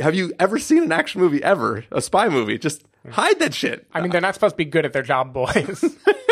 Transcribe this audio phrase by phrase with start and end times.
[0.00, 1.84] Have you ever seen an action movie ever?
[1.90, 2.58] A spy movie?
[2.58, 3.86] Just hide that shit.
[3.92, 5.84] I mean, they're not supposed to be good at their job, boys.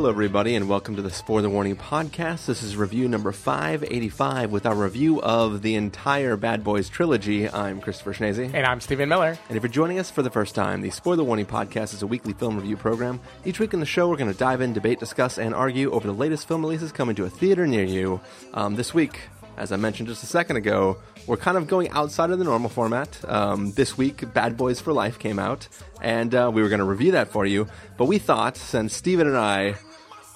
[0.00, 2.46] Hello, everybody, and welcome to the Spoiler Warning podcast.
[2.46, 7.46] This is review number 585 with our review of the entire Bad Boys trilogy.
[7.50, 8.50] I'm Christopher Schnese.
[8.54, 9.38] and I'm Stephen Miller.
[9.50, 12.06] And if you're joining us for the first time, the Spoiler Warning Podcast is a
[12.06, 13.20] weekly film review program.
[13.44, 16.06] Each week in the show, we're going to dive in, debate, discuss, and argue over
[16.06, 18.22] the latest film releases coming to a theater near you.
[18.54, 19.20] Um, this week,
[19.58, 22.70] as I mentioned just a second ago, we're kind of going outside of the normal
[22.70, 23.22] format.
[23.28, 25.68] Um, this week, Bad Boys for Life came out,
[26.00, 27.68] and uh, we were going to review that for you.
[27.98, 29.74] But we thought, since Steven and I,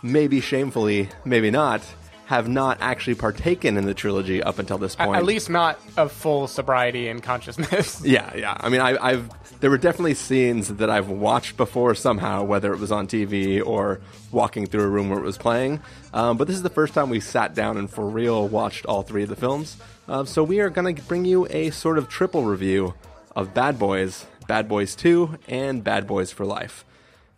[0.04, 1.82] maybe shamefully, maybe not,
[2.26, 5.16] have not actually partaken in the trilogy up until this point.
[5.16, 8.00] At least not of full sobriety and consciousness.
[8.04, 8.56] Yeah, yeah.
[8.60, 12.78] I mean, I, I've there were definitely scenes that I've watched before somehow, whether it
[12.78, 15.80] was on TV or walking through a room where it was playing.
[16.12, 19.02] Um, but this is the first time we sat down and for real watched all
[19.02, 19.78] three of the films.
[20.06, 22.94] Uh, so we are going to bring you a sort of triple review
[23.34, 26.84] of Bad Boys, Bad Boys Two, and Bad Boys for Life.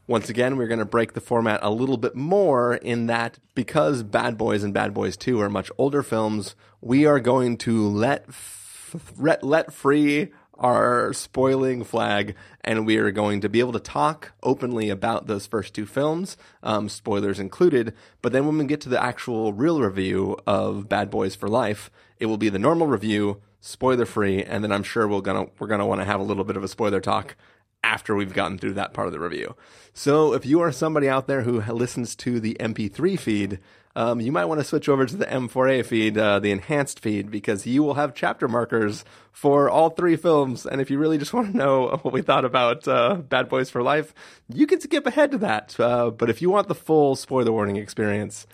[0.09, 4.05] Once again, we're going to break the format a little bit more in that because
[4.05, 8.25] Bad Boys and Bad Boys 2 are much older films, we are going to let
[8.29, 14.33] f- let, free our spoiling flag and we are going to be able to talk
[14.45, 17.93] openly about those first two films, um, spoilers included.
[18.23, 21.91] But then when we get to the actual real review of Bad Boys for Life,
[22.21, 25.67] it will be the normal review, spoiler free, and then I'm sure we're gonna we're
[25.67, 27.37] gonna want to have a little bit of a spoiler talk
[27.83, 29.55] after we've gotten through that part of the review.
[29.93, 33.61] So if you are somebody out there who listens to the MP3 feed,
[33.97, 37.31] um, you might want to switch over to the M4A feed, uh, the enhanced feed,
[37.31, 40.67] because you will have chapter markers for all three films.
[40.67, 43.71] And if you really just want to know what we thought about uh, Bad Boys
[43.71, 44.13] for Life,
[44.53, 45.81] you can skip ahead to that.
[45.81, 48.47] Uh, but if you want the full spoiler warning experience,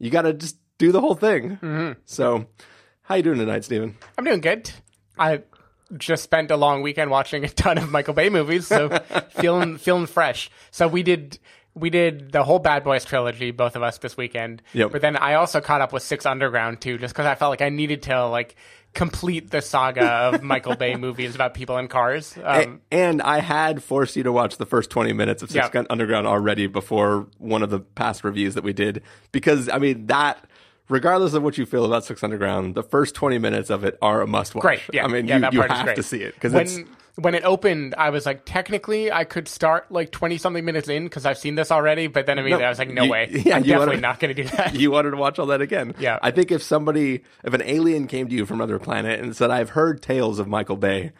[0.00, 1.58] you got to just do the whole thing.
[2.04, 2.46] So,
[3.02, 3.96] how you doing tonight, Steven?
[4.18, 4.68] I'm doing good.
[5.16, 5.42] I
[5.96, 8.88] just spent a long weekend watching a ton of Michael Bay movies, so
[9.30, 10.50] feeling feeling fresh.
[10.70, 11.38] So we did
[11.74, 14.62] we did the whole Bad Boys trilogy, both of us this weekend.
[14.74, 14.92] Yep.
[14.92, 17.62] But then I also caught up with Six Underground too, just because I felt like
[17.62, 18.56] I needed to like
[18.94, 22.36] complete the saga of Michael Bay movies about people in cars.
[22.36, 25.70] Um, A- and I had forced you to watch the first 20 minutes of Six.
[25.70, 29.02] Gun Underground already before one of the past reviews that we did.
[29.32, 30.44] Because, I mean, that,
[30.88, 34.20] regardless of what you feel about Six Underground, the first 20 minutes of it are
[34.20, 34.62] a must watch.
[34.62, 34.80] great.
[34.92, 35.04] Yeah.
[35.04, 35.96] I mean, yeah, you, that you part is have great.
[35.96, 36.34] to see it.
[36.34, 36.78] Because when it's,
[37.16, 41.04] when it opened, I was like, technically, I could start like twenty something minutes in
[41.04, 42.06] because I've seen this already.
[42.06, 43.28] But then immediately, No, I was like, no you- way.
[43.44, 44.74] yeah, I'm definitely not going to do that.
[44.78, 45.94] you wanted to watch all that again.
[45.98, 46.18] Yeah.
[46.22, 49.50] I think if somebody, if an alien came to you from another planet and said,
[49.50, 51.12] I've heard tales of Michael Bay,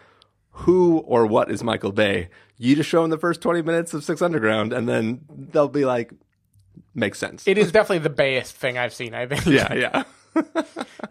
[0.50, 2.28] who or what is Michael Bay?
[2.56, 5.84] You just show them the first 20 minutes of Six Underground and then they'll be
[5.84, 6.12] like,
[6.94, 7.46] makes sense.
[7.46, 9.14] it is definitely the bayest thing I've seen.
[9.14, 9.46] I think.
[9.46, 10.02] yeah, yeah.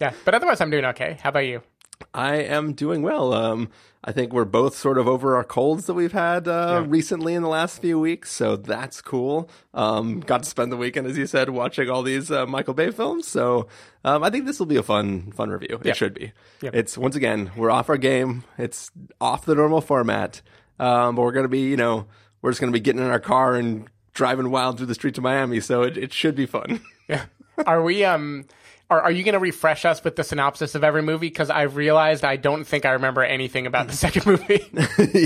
[0.01, 0.13] yeah.
[0.25, 1.17] But otherwise, I'm doing okay.
[1.21, 1.61] How about you?
[2.13, 3.33] I am doing well.
[3.33, 3.69] Um,
[4.03, 7.43] I think we're both sort of over our colds that we've had uh, recently in
[7.43, 9.49] the last few weeks, so that's cool.
[9.75, 12.89] Um, got to spend the weekend, as you said, watching all these uh, Michael Bay
[12.89, 13.27] films.
[13.27, 13.67] So
[14.03, 15.79] um, I think this will be a fun, fun review.
[15.83, 15.91] Yeah.
[15.91, 16.31] It should be.
[16.61, 16.71] Yeah.
[16.73, 18.43] It's once again we're off our game.
[18.57, 20.41] It's off the normal format,
[20.79, 22.07] um, but we're gonna be, you know,
[22.41, 25.23] we're just gonna be getting in our car and driving wild through the streets of
[25.23, 25.59] Miami.
[25.59, 26.81] So it, it should be fun.
[27.07, 27.25] Yeah.
[27.65, 28.45] Are we um?
[28.89, 31.27] Are, are you going to refresh us with the synopsis of every movie?
[31.27, 34.63] Because I've realized I don't think I remember anything about the second movie.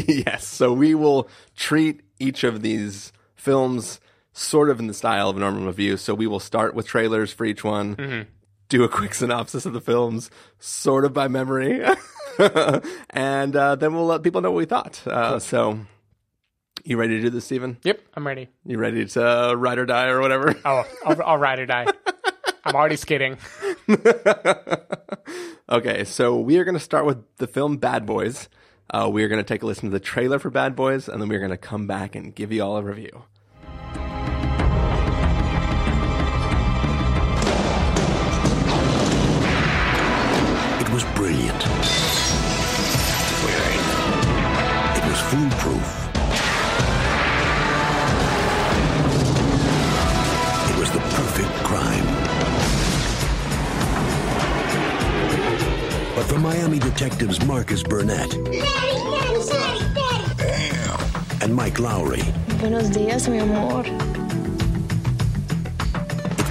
[0.26, 0.48] yes.
[0.48, 4.00] So we will treat each of these films
[4.34, 5.96] sort of in the style of a normal review.
[5.98, 8.26] So we will start with trailers for each one,
[8.70, 11.84] do a quick synopsis of the films, sort of by memory,
[13.12, 15.06] and uh, then we'll let people know what we thought.
[15.08, 15.80] Uh, So.
[16.88, 17.78] You ready to do this, Steven?
[17.84, 18.48] yep, I'm ready.
[18.64, 20.56] You ready to uh, ride or die or whatever?
[20.64, 21.88] Oh, I'll, I'll ride or die.
[22.64, 23.38] I'm already skidding.
[25.68, 28.50] Okay, so we are going to start with the film Bad Boys.
[28.92, 31.20] Uh, we are going to take a listen to the trailer for Bad Boys, and
[31.20, 33.24] then we're going to come back and give you all a review.
[56.26, 59.86] But for Miami detectives Marcus Burnett Daddy, daddy, daddy,
[60.36, 61.44] daddy.
[61.44, 62.24] and Mike Lowrey,
[62.60, 63.86] Buenos dias, mi amor.
[63.86, 63.92] it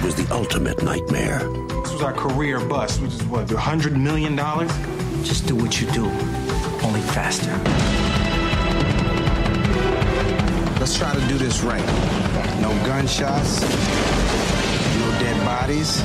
[0.03, 1.39] was the ultimate nightmare.
[1.83, 4.37] This was our career bust, which is what, $100 million?
[5.25, 6.05] Just do what you do.
[6.85, 7.51] only faster.
[10.79, 11.85] Let's try to do this right.
[12.61, 16.01] No gunshots, no dead bodies.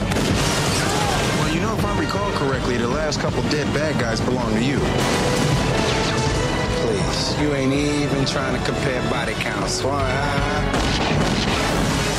[2.10, 4.78] Recall correctly, the last couple dead bad guys belong to you.
[6.82, 9.84] Please, you ain't even trying to compare body counts.
[9.84, 10.10] Why?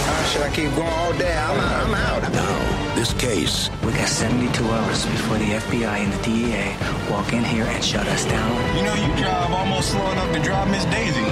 [0.08, 1.36] How should I keep going all day?
[1.36, 1.84] I'm out.
[1.84, 2.32] I'm out.
[2.32, 7.44] Now, this case We got 72 hours before the FBI and the DEA walk in
[7.44, 8.78] here and shut us down.
[8.78, 11.26] You know, you drive almost slow enough to drive Miss Daisy.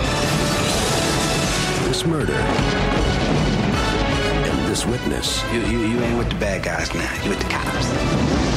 [1.87, 2.33] this murder,
[4.43, 7.23] and this witness You, you, you ain't with the bad guys now.
[7.23, 8.48] You with the cops.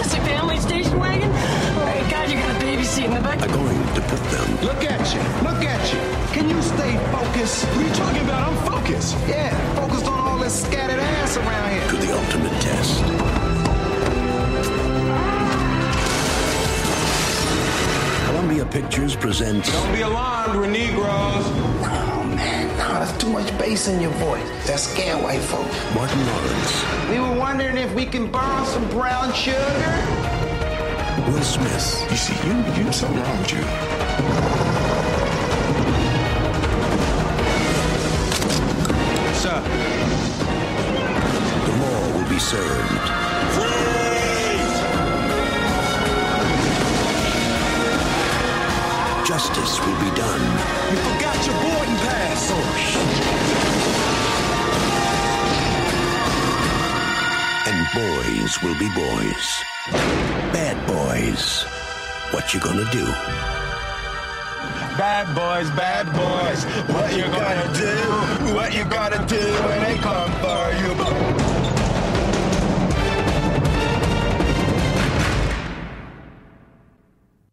[0.00, 1.30] Is this, a family station wagon?
[1.30, 3.40] Oh my god, you got a baby seat in the back.
[3.42, 5.20] are going to put them Look at you.
[5.48, 6.00] Look at you.
[6.32, 7.64] Can you stay focused?
[7.66, 8.48] What are you talking about?
[8.48, 9.16] I'm focused.
[9.26, 11.88] Yeah, focused on all this scattered ass around here.
[11.88, 13.04] to the ultimate test.
[18.26, 21.97] Columbia Pictures presents Don't be alarmed, we're Negroes.
[23.08, 24.66] Man, no, that's too much bass in your voice.
[24.66, 25.74] That scare white folks.
[25.94, 29.58] Martin Lawrence, We were wondering if we can borrow some brown sugar.
[31.26, 33.62] Will Smith, You see, you, you, something wrong with you.
[39.34, 39.60] Sir,
[41.64, 43.27] the law will be served.
[49.58, 50.40] Justice will be done.
[50.90, 52.48] you forgot your boarding pass.
[52.50, 52.64] Oh,
[57.66, 59.64] and boys will be boys.
[60.52, 61.64] Bad boys.
[62.30, 63.04] What you gonna do?
[64.96, 66.64] Bad boys, bad boys.
[66.94, 68.54] What you gonna do?
[68.54, 70.72] What you gonna do when they come for
[71.42, 71.47] you?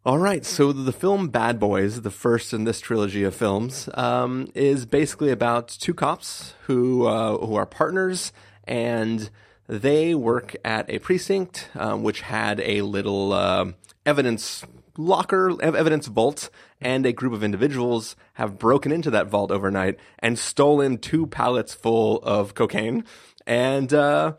[0.06, 4.46] All right, so the film Bad Boys, the first in this trilogy of films, um,
[4.54, 8.32] is basically about two cops who uh, who are partners,
[8.68, 9.28] and
[9.66, 13.72] they work at a precinct um, which had a little uh,
[14.06, 14.64] evidence
[14.96, 16.50] locker, evidence vault,
[16.80, 21.74] and a group of individuals have broken into that vault overnight and stolen two pallets
[21.74, 23.02] full of cocaine,
[23.44, 23.92] and.
[23.92, 24.34] Uh,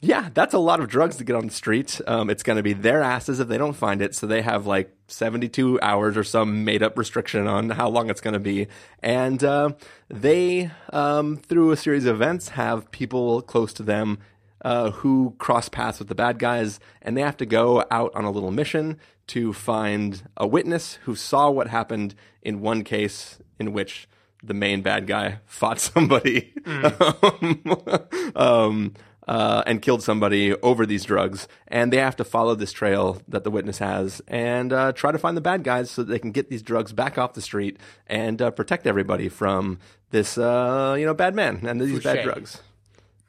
[0.00, 2.00] yeah, that's a lot of drugs to get on the street.
[2.06, 4.14] Um, it's going to be their asses if they don't find it.
[4.14, 8.20] So they have like 72 hours or some made up restriction on how long it's
[8.20, 8.68] going to be.
[9.02, 9.70] And uh,
[10.08, 14.18] they, um, through a series of events, have people close to them
[14.62, 16.78] uh, who cross paths with the bad guys.
[17.02, 18.98] And they have to go out on a little mission
[19.28, 24.08] to find a witness who saw what happened in one case in which
[24.44, 26.52] the main bad guy fought somebody.
[28.36, 28.94] um,
[29.28, 33.44] uh, and killed somebody over these drugs, and they have to follow this trail that
[33.44, 36.32] the witness has and uh, try to find the bad guys so that they can
[36.32, 39.78] get these drugs back off the street and uh, protect everybody from
[40.10, 42.62] this, uh, you know, bad man and these bad drugs.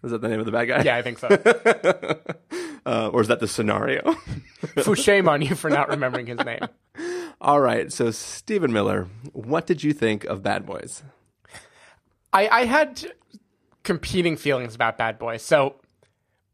[0.01, 0.83] Is that the name of the bad guy?
[0.83, 1.27] Yeah, I think so.
[2.85, 4.13] uh, or is that the scenario?
[4.83, 6.61] For shame on you for not remembering his name.
[7.41, 7.91] All right.
[7.91, 11.03] So Stephen Miller, what did you think of Bad Boys?
[12.31, 13.11] I, I had
[13.83, 15.41] competing feelings about Bad Boys.
[15.41, 15.75] So,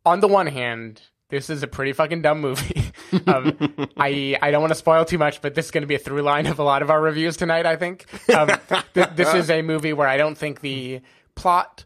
[0.06, 2.92] on the one hand, this is a pretty fucking dumb movie.
[3.28, 3.58] um,
[3.98, 6.00] I I don't want to spoil too much, but this is going to be a
[6.00, 7.66] through line of a lot of our reviews tonight.
[7.66, 8.50] I think um,
[8.94, 11.02] th- this is a movie where I don't think the
[11.36, 11.86] plot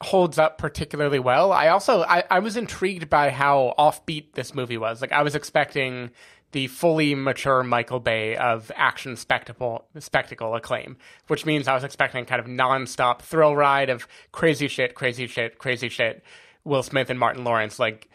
[0.00, 1.52] holds up particularly well.
[1.52, 5.00] I also I, I was intrigued by how offbeat this movie was.
[5.00, 6.10] Like I was expecting
[6.52, 12.24] the fully mature Michael Bay of action spectacle spectacle acclaim, which means I was expecting
[12.24, 16.22] kind of nonstop thrill ride of crazy shit, crazy shit, crazy shit.
[16.68, 18.08] Will Smith and Martin Lawrence like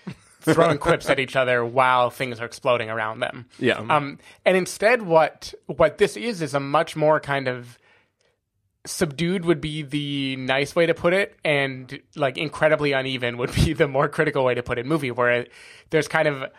[0.43, 3.45] throwing quips at each other while things are exploding around them.
[3.59, 3.77] Yeah.
[3.77, 7.77] Um, and instead, what what this is is a much more kind of
[8.85, 13.73] subdued would be the nice way to put it, and like incredibly uneven would be
[13.73, 14.85] the more critical way to put it.
[14.85, 15.47] Movie where
[15.89, 16.51] there's kind of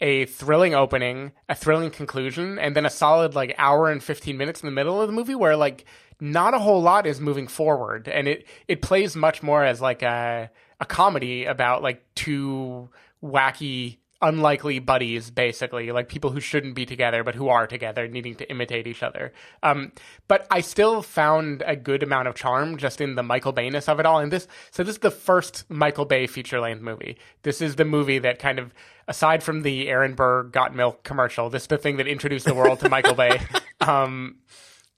[0.00, 4.62] a thrilling opening, a thrilling conclusion, and then a solid like hour and fifteen minutes
[4.62, 5.84] in the middle of the movie where like
[6.20, 10.02] not a whole lot is moving forward, and it it plays much more as like
[10.02, 10.50] a
[10.82, 12.90] a comedy about like two
[13.22, 18.34] wacky unlikely buddies basically like people who shouldn't be together but who are together needing
[18.34, 19.32] to imitate each other.
[19.62, 19.92] Um,
[20.26, 24.00] but i still found a good amount of charm just in the michael bayness of
[24.00, 24.18] it all.
[24.18, 27.16] And this so this is the first michael bay feature length movie.
[27.42, 28.74] This is the movie that kind of
[29.06, 32.54] aside from the aaron burr got milk commercial this is the thing that introduced the
[32.54, 33.40] world to michael bay.
[33.80, 34.36] Um,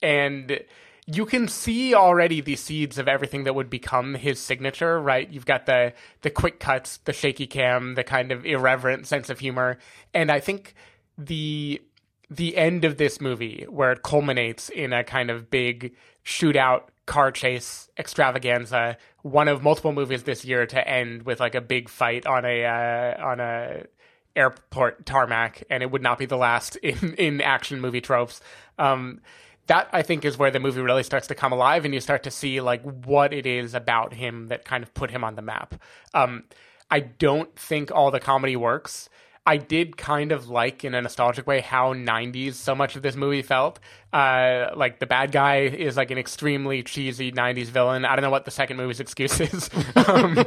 [0.03, 0.61] and
[1.07, 5.29] you can see already the seeds of everything that would become his signature, right?
[5.31, 5.93] You've got the
[6.23, 9.79] the quick cuts, the shaky cam, the kind of irreverent sense of humor,
[10.15, 10.75] and I think
[11.19, 11.83] the
[12.31, 15.95] the end of this movie where it culminates in a kind of big
[16.25, 21.61] shootout car chase extravaganza one of multiple movies this year to end with like a
[21.61, 23.85] big fight on a uh, on a
[24.35, 28.41] airport tarmac and it would not be the last in in action movie tropes
[28.79, 29.21] um
[29.67, 32.23] that I think is where the movie really starts to come alive and you start
[32.25, 35.43] to see like what it is about him that kind of put him on the
[35.43, 35.75] map
[36.13, 36.45] um
[36.91, 39.09] I don't think all the comedy works
[39.47, 43.15] I did kind of like in a nostalgic way how 90s so much of this
[43.15, 43.79] movie felt.
[44.11, 48.07] Uh, like the bad guy is like an extremely cheesy 90s villain.
[48.07, 49.69] I don't know what the second movie's excuse is.
[49.97, 50.47] um,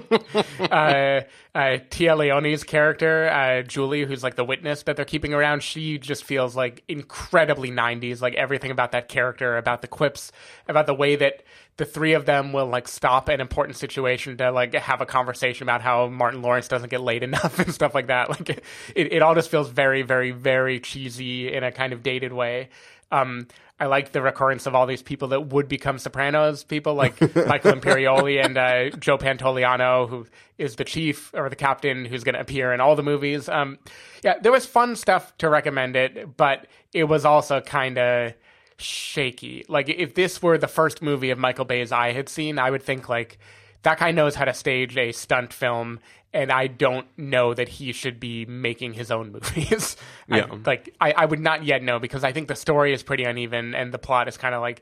[0.59, 1.21] uh,
[1.57, 5.97] uh, Téa Leoni's character, uh, Julie, who's like the witness that they're keeping around, she
[5.97, 8.21] just feels like incredibly 90s.
[8.21, 10.31] Like everything about that character, about the quips,
[10.67, 11.41] about the way that
[11.77, 15.63] the three of them will like stop an important situation to like have a conversation
[15.63, 18.29] about how Martin Lawrence doesn't get laid enough and stuff like that.
[18.29, 18.63] Like it,
[18.95, 22.69] it all just feels very, very, very cheesy in a kind of dated way.
[23.11, 23.47] Um,
[23.79, 27.73] I like the recurrence of all these people that would become Sopranos people, like Michael
[27.73, 30.25] Imperioli and uh, Joe Pantoliano, who
[30.57, 33.47] is the chief or the captain who's going to appear in all the movies.
[33.47, 33.77] Um,
[34.23, 38.33] yeah, there was fun stuff to recommend it, but it was also kind of
[38.77, 39.63] shaky.
[39.67, 42.81] Like if this were the first movie of Michael Bay's I had seen, I would
[42.81, 43.37] think like
[43.83, 45.99] that guy knows how to stage a stunt film
[46.33, 49.95] and I don't know that he should be making his own movies.
[50.29, 50.47] I- Yeah.
[50.65, 53.73] like I, I would not yet know because I think the story is pretty uneven
[53.75, 54.81] and the plot is kind of like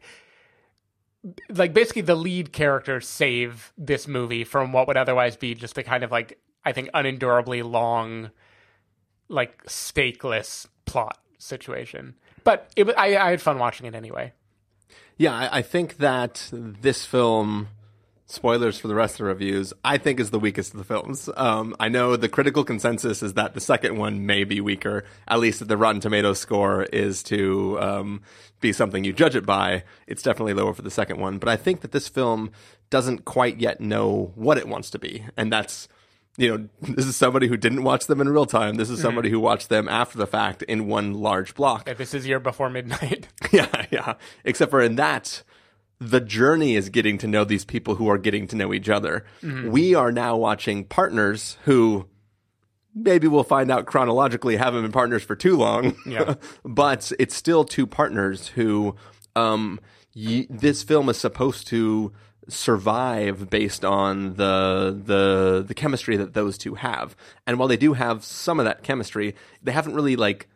[1.49, 5.83] like basically the lead characters save this movie from what would otherwise be just a
[5.83, 8.29] kind of like I think unendurably long
[9.27, 12.15] like stakeless plot situation.
[12.43, 14.33] But it, I, I had fun watching it anyway.
[15.17, 17.69] Yeah, I, I think that this film,
[18.25, 21.29] spoilers for the rest of the reviews, I think is the weakest of the films.
[21.37, 25.39] Um, I know the critical consensus is that the second one may be weaker, at
[25.39, 28.21] least that the Rotten Tomatoes score is to um,
[28.61, 29.83] be something you judge it by.
[30.07, 32.51] It's definitely lower for the second one, but I think that this film
[32.89, 35.87] doesn't quite yet know what it wants to be, and that's
[36.37, 38.75] you know, this is somebody who didn't watch them in real time.
[38.75, 41.87] This is somebody who watched them after the fact in one large block.
[41.87, 43.27] If this is year before midnight.
[43.51, 44.13] Yeah, yeah.
[44.43, 45.43] Except for in that,
[45.99, 49.25] the journey is getting to know these people who are getting to know each other.
[49.71, 52.07] We are now watching partners who
[52.93, 55.95] maybe we'll find out chronologically haven't been partners for too long.
[56.05, 56.35] Yeah.
[56.63, 58.95] but it's still two partners who
[59.35, 59.79] um
[60.15, 62.13] y- this film is supposed to
[62.47, 67.15] survive based on the the the chemistry that those two have.
[67.47, 70.47] And while they do have some of that chemistry, they haven't really like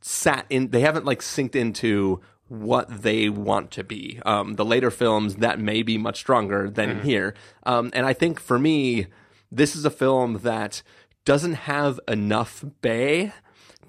[0.00, 4.20] sat in they haven't like synced into what they want to be.
[4.26, 7.34] Um, the later films that may be much stronger than in here.
[7.64, 9.06] Um, and I think for me,
[9.50, 10.82] this is a film that
[11.24, 13.32] doesn't have enough Bay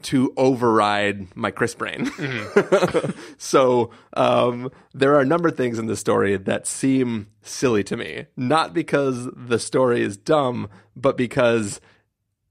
[0.03, 2.11] to override my Chris brain.
[3.37, 7.97] so um, there are a number of things in the story that seem silly to
[7.97, 11.79] me, not because the story is dumb, but because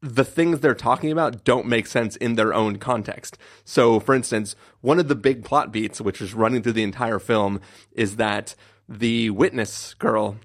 [0.02, 3.38] the things they're talking about don't make sense in their own context.
[3.64, 7.20] So, for instance, one of the big plot beats, which is running through the entire
[7.20, 7.60] film,
[7.92, 8.56] is that
[8.88, 10.36] the witness girl,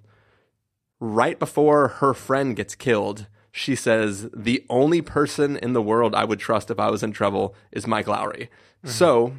[0.99, 6.23] right before her friend gets killed, she says, The only person in the world I
[6.23, 8.43] would trust if I was in trouble is Mike Lowrey.
[8.43, 8.89] Mm-hmm.
[8.89, 9.33] So,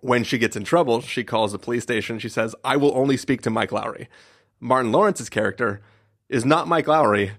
[0.00, 2.18] when she gets in trouble, she calls the police station.
[2.18, 4.08] She says, I will only speak to Mike Lowrey.
[4.58, 5.80] Martin Lawrence's character
[6.28, 7.32] is not Mike Lowrey,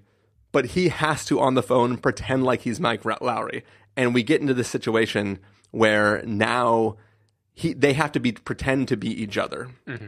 [0.52, 3.64] but he has to on the phone pretend like he's Mike Lowrey.
[3.96, 5.40] And we get into this situation
[5.72, 6.98] where now
[7.54, 9.70] he they have to be pretend to be each other.
[9.88, 10.08] Mm-hmm.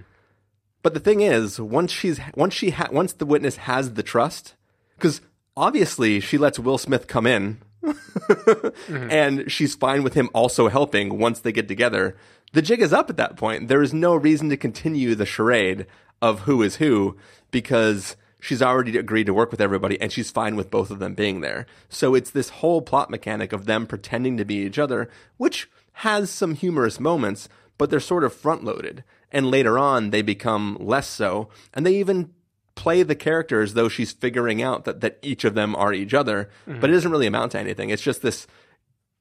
[0.82, 4.56] But the thing is, once she's once she ha- once the witness has the trust,
[4.98, 5.22] because
[5.56, 9.10] obviously she lets Will Smith come in, mm-hmm.
[9.12, 12.18] and she's fine with him also helping once they get together.
[12.54, 13.68] The jig is up at that point.
[13.68, 15.88] There is no reason to continue the charade
[16.22, 17.18] of who is who
[17.52, 21.14] because she's already agreed to work with everybody and she's fine with both of them
[21.14, 21.66] being there.
[21.88, 26.30] So it's this whole plot mechanic of them pretending to be each other, which has
[26.30, 27.48] some humorous moments,
[27.78, 29.06] but they're sort of front loaded.
[29.32, 31.48] And later on, they become less so.
[31.74, 32.32] And they even
[32.76, 36.14] play the character as though she's figuring out that, that each of them are each
[36.14, 36.50] other,
[36.82, 37.92] but it doesn't really amount to anything.
[37.92, 38.46] It's just this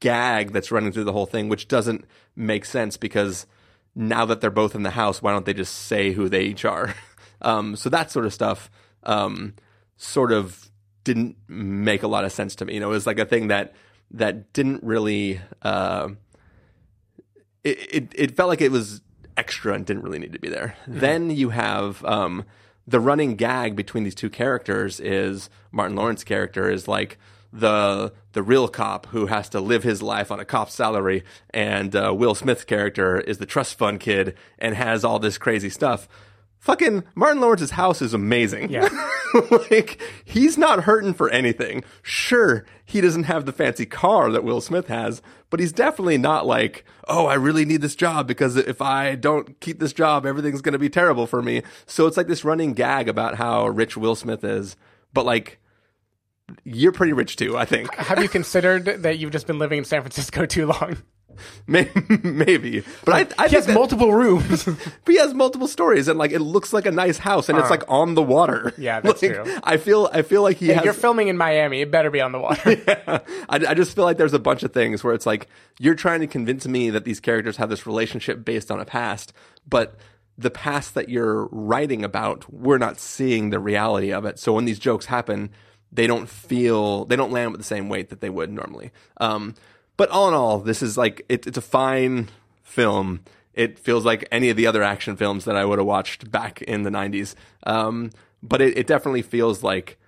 [0.01, 3.47] gag that's running through the whole thing, which doesn't make sense because
[3.95, 6.65] now that they're both in the house, why don't they just say who they each
[6.65, 6.95] are?
[7.45, 8.71] Um, so that sort of stuff
[9.05, 9.55] um,
[9.97, 10.71] sort of
[11.05, 12.75] didn't make a lot of sense to me.
[12.75, 13.75] You know, it was like a thing that
[14.13, 15.41] that didn't really.
[15.63, 16.11] Uh,
[17.65, 19.01] it, it it felt like it was
[19.37, 20.77] extra and didn't really need to be there.
[20.87, 22.45] Then you have um,
[22.87, 27.19] the running gag between these two characters is Martin Lawrence's character is like
[27.53, 31.95] the the real cop who has to live his life on a cop's salary, and
[31.95, 36.09] uh, Will Smith's character is the trust fund kid and has all this crazy stuff.
[36.63, 38.71] Fucking Martin Lawrence's house is amazing.
[38.71, 38.89] Yeah.
[39.71, 41.83] like he's not hurting for anything.
[42.03, 46.47] Sure, he doesn't have the fancy car that Will Smith has, but he's definitely not
[46.47, 50.63] like, "Oh, I really need this job because if I don't keep this job, everything's
[50.63, 53.97] going to be terrible for me." So it's like this running gag about how rich
[53.97, 54.77] Will Smith is,
[55.13, 55.59] but like
[56.65, 57.95] you're pretty rich too, I think.
[57.95, 60.97] Have you considered that you've just been living in San Francisco too long?
[61.67, 64.65] Maybe, but I, I He has that- multiple rooms.
[65.05, 67.71] But he has multiple stories, and like it looks like a nice house, and it's
[67.71, 68.69] like on the water.
[68.69, 68.71] Uh.
[68.79, 69.57] Yeah, that's Like, true.
[69.65, 70.85] I feel, I feel like he If has.
[70.85, 72.83] you're filming in Miami, it better be on the water.
[73.49, 75.49] I, I just feel like there's a bunch of things where it's like
[75.81, 79.33] you're trying to convince me that these characters have this relationship based on a past,
[79.69, 79.97] but
[80.39, 84.39] the past that you're writing about, we're not seeing the reality of it.
[84.39, 85.51] So when these jokes happen,
[85.93, 88.91] they don't feel they don't land with the same weight that they would normally.
[89.19, 89.55] Um,
[89.97, 92.29] but all in all, this is like it, it's a fine
[92.63, 93.21] film.
[93.55, 96.63] It feels like any of the other action films that I would have watched back
[96.63, 97.35] in the '90s.
[97.65, 98.11] Um,
[98.43, 99.99] but it, it definitely feels like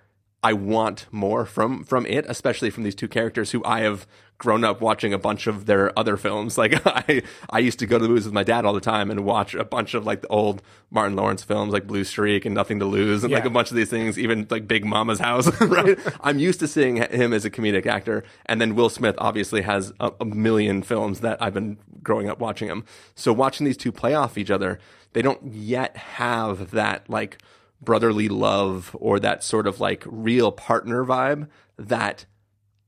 [0.41, 4.63] I want more from from it, especially from these two characters who I have grown
[4.63, 6.57] up watching a bunch of their other films.
[6.65, 9.11] Like I I used to go to the movies with my dad all the time
[9.11, 12.55] and watch a bunch of like the old Martin Lawrence films like Blue Streak and
[12.55, 15.49] Nothing to Lose and like a bunch of these things, even like Big Mama's House,
[15.61, 15.99] right?
[16.21, 18.23] I'm used to seeing him as a comedic actor.
[18.47, 22.39] And then Will Smith obviously has a, a million films that I've been growing up
[22.39, 22.83] watching him.
[23.13, 24.79] So watching these two play off each other,
[25.13, 27.37] they don't yet have that like
[27.81, 32.25] brotherly love or that sort of like real partner vibe that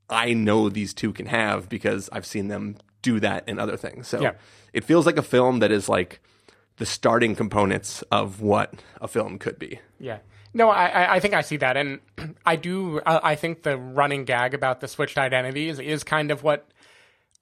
[0.09, 4.07] I know these two can have because I've seen them do that in other things.
[4.07, 4.33] So Yeah.
[4.73, 6.19] it feels like a film that is like
[6.77, 9.79] the starting components of what a film could be.
[9.99, 10.19] Yeah.
[10.53, 11.99] No, I, I- think I see that, and
[12.45, 13.01] I do.
[13.05, 16.67] I, I think the running gag about the switched identities is kind of what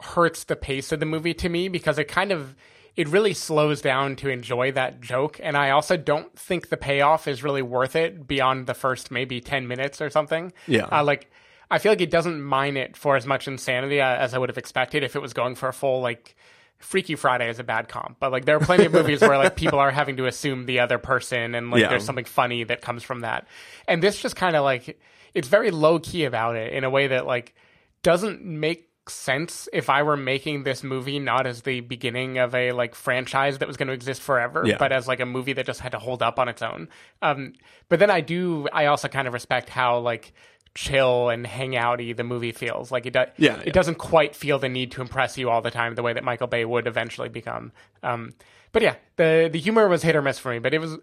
[0.02, 2.56] hurts the pace of the movie to me because it kind of
[2.96, 7.28] it really slows down to enjoy that joke, and I also don't think the payoff
[7.28, 10.52] is really worth it beyond the first maybe ten minutes or something.
[10.68, 10.86] Yeah.
[10.92, 11.30] uh, like
[11.72, 14.50] I feel like it doesn't mine it for as much insanity uh, as I would
[14.50, 16.36] have expected if it was going for a full like.
[16.78, 19.56] Freaky Friday is a bad comp, but like there are plenty of movies where like
[19.56, 21.88] people are having to assume the other person, and like Yeah.
[21.88, 23.48] there's something funny that comes from that.
[23.88, 25.00] And this just kind of like
[25.34, 27.56] it's very low key about it in a way that like
[28.04, 32.74] doesn't make sense if I were making this movie not as the beginning of a
[32.74, 34.76] like franchise that was going to exist forever, Yeah.
[34.78, 36.90] but as like a movie that just had to hold up on its own.
[37.22, 37.54] Um,
[37.88, 40.34] but then I do, I also kind of respect how like
[40.76, 42.92] chill and hangouty the movie feels.
[42.92, 43.72] Like it does, Yeah, it yeah.
[43.74, 46.48] doesn't quite feel the need to impress you all the time the way that Michael
[46.48, 47.72] Bay would eventually become.
[48.04, 48.34] Um,
[48.74, 50.98] but yeah, the the humor was hit or miss for me, but it was.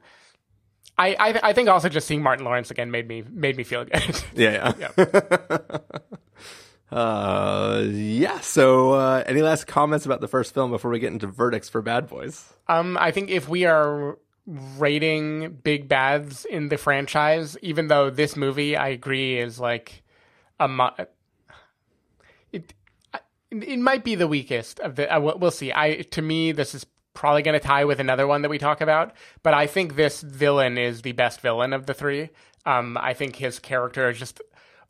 [0.98, 3.84] I, I I think also just seeing Martin Lawrence again made me made me feel
[3.86, 4.22] good.
[4.34, 5.78] Yeah, yeah.
[6.92, 8.40] uh, yeah.
[8.40, 11.80] So, uh, any last comments about the first film before we get into verdicts for
[11.80, 12.52] Bad Boys?
[12.68, 18.36] Um, I think if we are rating big bads in the franchise, even though this
[18.36, 20.02] movie, I agree, is like
[20.58, 20.88] a mu-
[22.52, 22.74] it,
[23.50, 25.12] it might be the weakest of the.
[25.12, 25.72] Uh, we'll we'll see.
[25.72, 28.80] I to me, this is probably going to tie with another one that we talk
[28.80, 32.30] about, but I think this villain is the best villain of the three.
[32.64, 34.40] Um, I think his character is just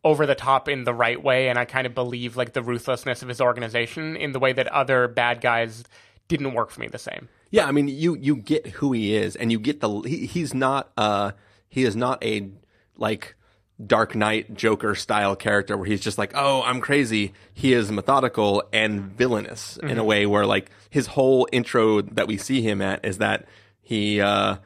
[0.05, 3.23] over the top in the right way, and I kind of believe like the ruthlessness
[3.23, 5.85] of his organization in the way that other bad guys
[6.29, 7.29] didn't work for me the same.
[7.53, 10.55] Yeah, I mean, you you get who he is, and you get the he, he's
[10.55, 11.33] not uh
[11.69, 12.49] he is not a
[12.97, 13.37] like
[13.85, 17.35] Dark Knight Joker style character where he's just like, oh, I'm crazy.
[17.53, 22.39] He is methodical and villainous in a way where like his whole intro that we
[22.39, 23.47] see him at is that
[23.83, 24.57] he uh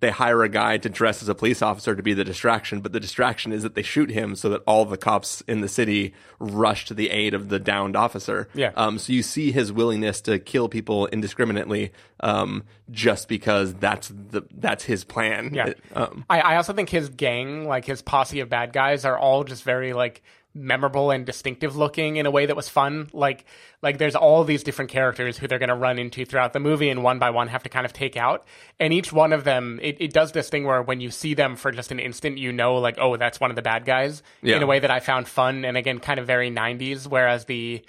[0.00, 2.92] they hire a guy to dress as a police officer to be the distraction, but
[2.92, 6.14] the distraction is that they shoot him so that all the cops in the city
[6.38, 8.48] rush to the aid of the downed officer.
[8.54, 8.70] Yeah.
[8.76, 14.42] Um, so you see his willingness to kill people indiscriminately, um, just because that's the
[14.54, 15.52] that's his plan.
[15.52, 15.66] Yeah.
[15.68, 19.18] It- um, I, I also think his gang, like his posse of bad guys, are
[19.18, 20.22] all just very like
[20.54, 23.08] memorable and distinctive looking in a way that was fun.
[23.12, 23.44] Like
[23.82, 27.02] like there's all these different characters who they're gonna run into throughout the movie and
[27.02, 28.46] one by one have to kind of take out.
[28.80, 31.54] And each one of them it, it does this thing where when you see them
[31.54, 34.56] for just an instant you know like, oh, that's one of the bad guys Yeah.
[34.56, 37.82] in a way that I found fun and again kind of very nineties, whereas the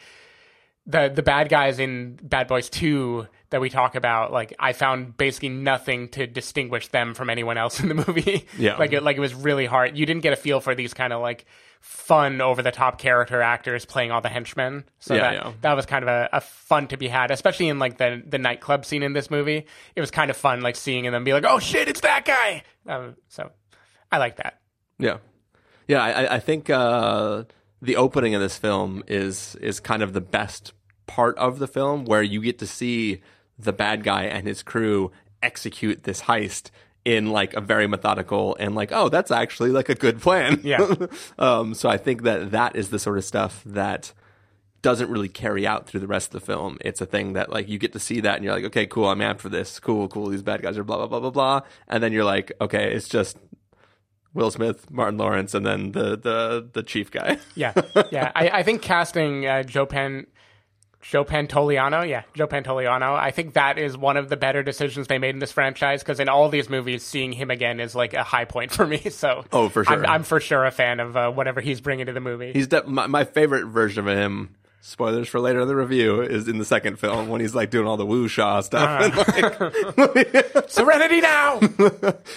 [0.86, 5.18] the the bad guys in Bad Boys Two that we talk about, like I found
[5.18, 8.46] basically nothing to distinguish them from anyone else in the movie.
[8.58, 8.78] Yeah.
[8.78, 9.98] like it, like it was really hard.
[9.98, 11.46] You didn't get a feel for these kind of like
[11.82, 14.84] fun over the top character actors playing all the henchmen.
[15.00, 15.54] So Yeah, that yeah.
[15.62, 18.38] that was kind of a, a fun to be had, especially in like the the
[18.38, 19.66] nightclub scene in this movie.
[19.96, 22.64] It was kind of fun, like seeing them be like, "Oh shit, it's that guy."
[22.86, 23.50] Um, so
[24.12, 24.60] I like that.
[25.00, 25.18] Yeah,
[25.88, 26.04] yeah.
[26.04, 27.44] I, I think uh,
[27.82, 30.74] the opening of this film is is kind of the best
[31.08, 33.22] part of the film, where you get to see
[33.60, 35.12] the bad guy and his crew
[35.44, 36.72] execute this heist
[37.06, 40.60] in like a very methodical and like, oh, that's actually like a good plan.
[40.64, 40.96] Yeah.
[41.40, 44.14] um, so I think that that is the sort of stuff that
[44.82, 46.78] doesn't really carry out through the rest of the film.
[46.82, 49.10] It's a thing that like you get to see that and you're like, okay, cool,
[49.10, 49.80] I'm amped for this.
[49.80, 50.28] Cool, cool.
[50.28, 51.62] These bad guys are blah blah blah blah blah.
[51.88, 53.38] And then you're like, okay, it's just
[54.34, 57.40] Will Smith, Martin Lawrence, and then the the the chief guy.
[57.56, 57.74] Yeah,
[58.12, 58.32] yeah.
[58.36, 60.28] I, I think casting uh, Joe Pan,
[61.02, 63.16] Joe Pantoliano, yeah, Joe Pantoliano.
[63.18, 66.20] I think that is one of the better decisions they made in this franchise because
[66.20, 68.98] in all these movies, seeing him again is like a high point for me.
[69.10, 70.06] So, Oh, for I'm, sure.
[70.08, 72.52] I'm for sure a fan of uh, whatever he's bringing to the movie.
[72.54, 74.56] He's de- my, my favorite version of him.
[74.82, 77.86] Spoilers for later in the review is in the second film when he's like doing
[77.86, 79.02] all the woosah stuff.
[79.02, 81.60] and, like, Serenity now.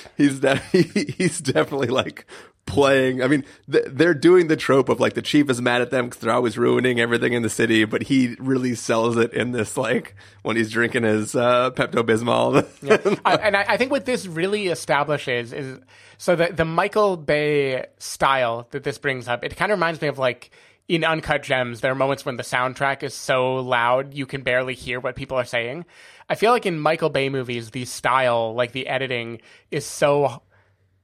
[0.17, 0.83] he's de- he,
[1.19, 2.27] he's definitely like
[2.67, 3.23] playing.
[3.23, 6.07] I mean, th- they're doing the trope of like the chief is mad at them
[6.07, 9.77] because they're always ruining everything in the city, but he really sells it in this
[9.77, 13.21] like when he's drinking his uh, Pepto Bismol.
[13.25, 15.79] I, and I, I think what this really establishes is
[16.19, 19.45] so the the Michael Bay style that this brings up.
[19.45, 20.51] It kind of reminds me of like
[20.89, 21.81] in Uncut Gems.
[21.81, 25.37] There are moments when the soundtrack is so loud you can barely hear what people
[25.39, 25.85] are saying.
[26.29, 29.41] I feel like in Michael Bay movies, the style, like the editing,
[29.71, 30.43] is so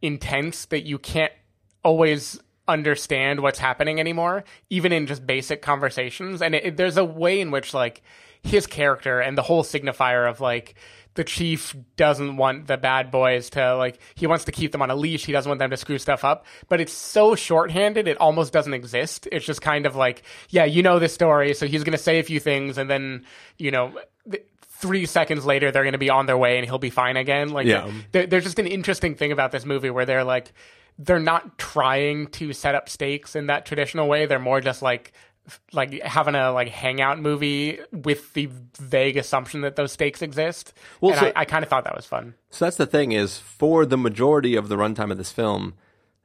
[0.02, 1.32] intense that you can't
[1.84, 6.42] always understand what's happening anymore, even in just basic conversations.
[6.42, 8.02] And it, it- there's a way in which like
[8.42, 10.74] his character and the whole signifier of like
[11.18, 14.88] the chief doesn't want the bad boys to like he wants to keep them on
[14.88, 15.24] a leash.
[15.26, 16.46] He doesn't want them to screw stuff up.
[16.68, 19.26] But it's so shorthanded it almost doesn't exist.
[19.32, 22.20] It's just kind of like yeah you know this story so he's going to say
[22.20, 23.24] a few things and then
[23.58, 23.98] you know
[24.30, 27.16] th- three seconds later they're going to be on their way and he'll be fine
[27.16, 27.48] again.
[27.48, 27.90] Like Yeah.
[28.12, 30.52] there, there's just an interesting thing about this movie where they're like
[31.00, 34.26] they're not trying to set up stakes in that traditional way.
[34.26, 35.12] They're more just like
[35.72, 41.12] like having a like hangout movie with the vague assumption that those stakes exist Well,
[41.12, 43.38] and so- I, I kind of thought that was fun So that's the thing is
[43.38, 45.74] for the majority of the runtime of this film,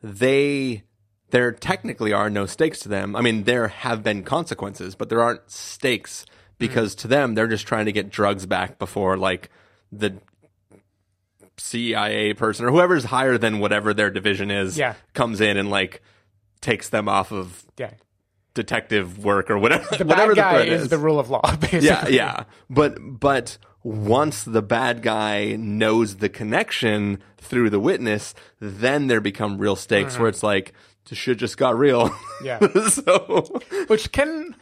[0.01, 0.83] they
[1.29, 3.15] there technically are no stakes to them.
[3.15, 6.27] I mean, there have been consequences, but there aren't stakes
[6.59, 6.99] because mm.
[6.99, 9.49] to them they're just trying to get drugs back before like
[9.91, 10.13] the
[11.57, 14.95] CIA person or whoever's higher than whatever their division is Yeah.
[15.13, 16.01] comes in and like
[16.61, 17.91] takes them off of yeah
[18.53, 21.55] detective work or whatever the whatever bad guy the threat is, the rule of law
[21.59, 22.43] basically yeah, yeah.
[22.69, 29.57] But but once the bad guy knows the connection through the witness, then there become
[29.57, 30.35] real stakes where mm-hmm.
[30.35, 30.73] it's like
[31.09, 32.15] the shit just got real.
[32.43, 32.59] Yeah.
[32.89, 34.55] so Which can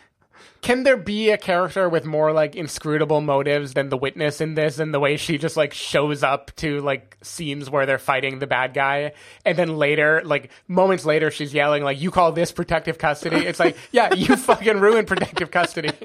[0.62, 4.78] can there be a character with more like inscrutable motives than the witness in this
[4.80, 8.48] and the way she just like shows up to like scenes where they're fighting the
[8.48, 9.12] bad guy
[9.46, 13.60] and then later like moments later she's yelling like you call this protective custody it's
[13.60, 15.92] like yeah you fucking ruined protective custody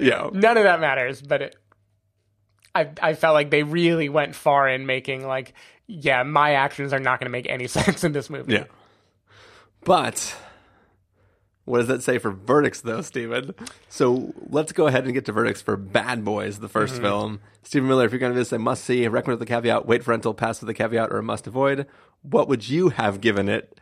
[0.00, 0.30] Yeah.
[0.32, 1.56] none of that matters but it
[2.74, 5.52] I I felt like they really went far in making like
[5.86, 8.64] yeah my actions are not going to make any sense in this movie yeah.
[9.84, 10.34] But
[11.66, 13.54] what does that say for verdicts though, Stephen?
[13.88, 17.40] So let's go ahead and get to verdicts for Bad Boys, the 1st film.
[17.64, 19.84] Stephen Miller, if you're going to do this, a must see, recommend with the caveat,
[19.84, 21.86] wait for rental, pass with the caveat, or a must avoid,
[22.22, 23.80] what would you have given it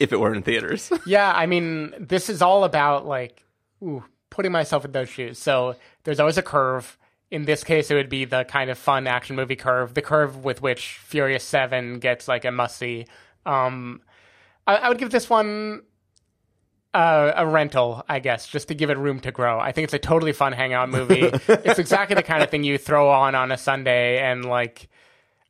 [0.00, 0.90] if it were in theaters?
[1.06, 3.44] Yeah, I mean, this is all about like
[3.82, 5.38] ooh, putting myself in those shoes.
[5.38, 6.98] So there's always a curve.
[7.30, 10.44] In this case, it would be the kind of fun action movie curve, the curve
[10.44, 13.06] with which Furious Seven gets like a must see.
[13.46, 14.02] Um,
[14.66, 15.82] I, I would give this one
[16.92, 19.60] uh, a rental, I guess, just to give it room to grow.
[19.60, 21.20] I think it's a totally fun hangout movie.
[21.48, 24.88] it's exactly the kind of thing you throw on on a Sunday and like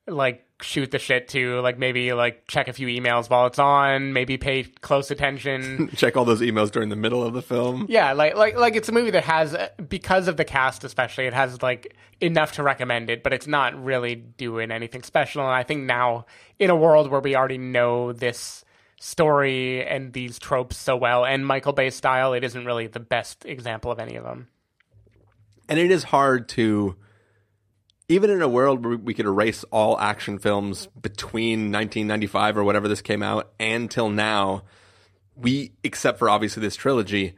[0.07, 4.13] like shoot the shit to like maybe like check a few emails while it's on
[4.13, 7.87] maybe pay close attention Check all those emails during the middle of the film.
[7.89, 9.57] yeah like like like it's a movie that has
[9.89, 13.83] because of the cast especially it has like enough to recommend it but it's not
[13.83, 16.27] really doing anything special and i think now
[16.59, 18.63] in a world where we already know this
[19.01, 21.25] story and these tropes so well.
[21.25, 24.49] And michael bay's style it isn't really the best example of any of them.
[25.69, 26.97] And it is hard to
[28.09, 32.89] even in a world where we could erase all action films between 1995 or whatever
[32.89, 34.63] this came out and till now
[35.35, 37.35] we except for obviously this trilogy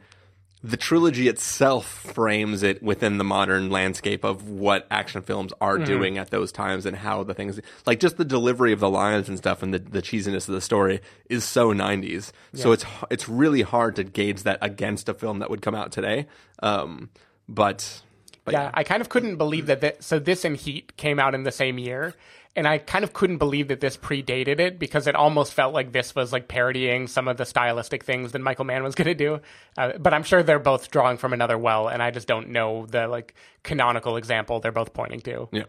[0.65, 5.85] the trilogy itself frames it within the modern landscape of what action films are Mm-hmm.
[5.85, 9.27] doing at those times and how the things like just the delivery of the lines
[9.27, 13.27] and stuff and the, the cheesiness of the story is so 90s so it's it's
[13.27, 16.27] really hard to gauge that against a film that would come out today
[16.61, 17.09] um,
[17.49, 18.01] but,
[18.45, 19.81] but yeah, I kind of couldn't believe that.
[19.81, 22.13] Th- so this and Heat came out in the same year,
[22.55, 25.91] and I kind of couldn't believe that this predated it because it almost felt like
[25.91, 29.15] this was like parodying some of the stylistic things that Michael Mann was going to
[29.15, 29.39] do.
[29.77, 32.85] Uh, but I'm sure they're both drawing from another well, and I just don't know
[32.85, 35.49] the like canonical example they're both pointing to.
[35.51, 35.63] Yeah.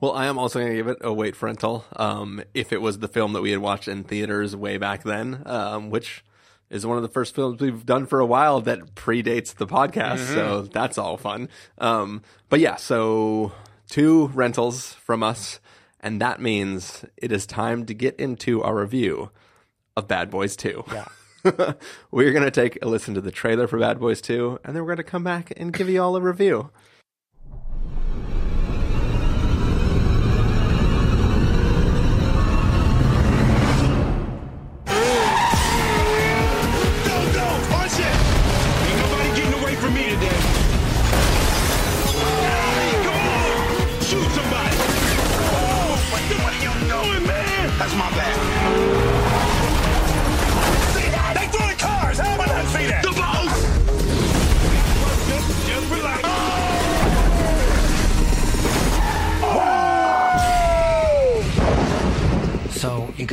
[0.00, 1.84] Well, I am also going to give it a wait for rental.
[1.94, 5.42] Um, if it was the film that we had watched in theaters way back then,
[5.46, 6.24] um, which
[6.70, 10.34] is one of the first films we've done for a while that predates the podcast.
[10.34, 11.48] So that's all fun.
[11.78, 13.52] Um, but yeah, so
[13.88, 15.60] two rentals from us.
[16.02, 19.30] And that means it is time to get into our review
[19.96, 20.84] of Bad Boys 2.
[20.92, 21.04] Yeah.
[22.10, 24.82] we're going to take a listen to the trailer for Bad Boys 2, and then
[24.82, 26.70] we're going to come back and give you all a review.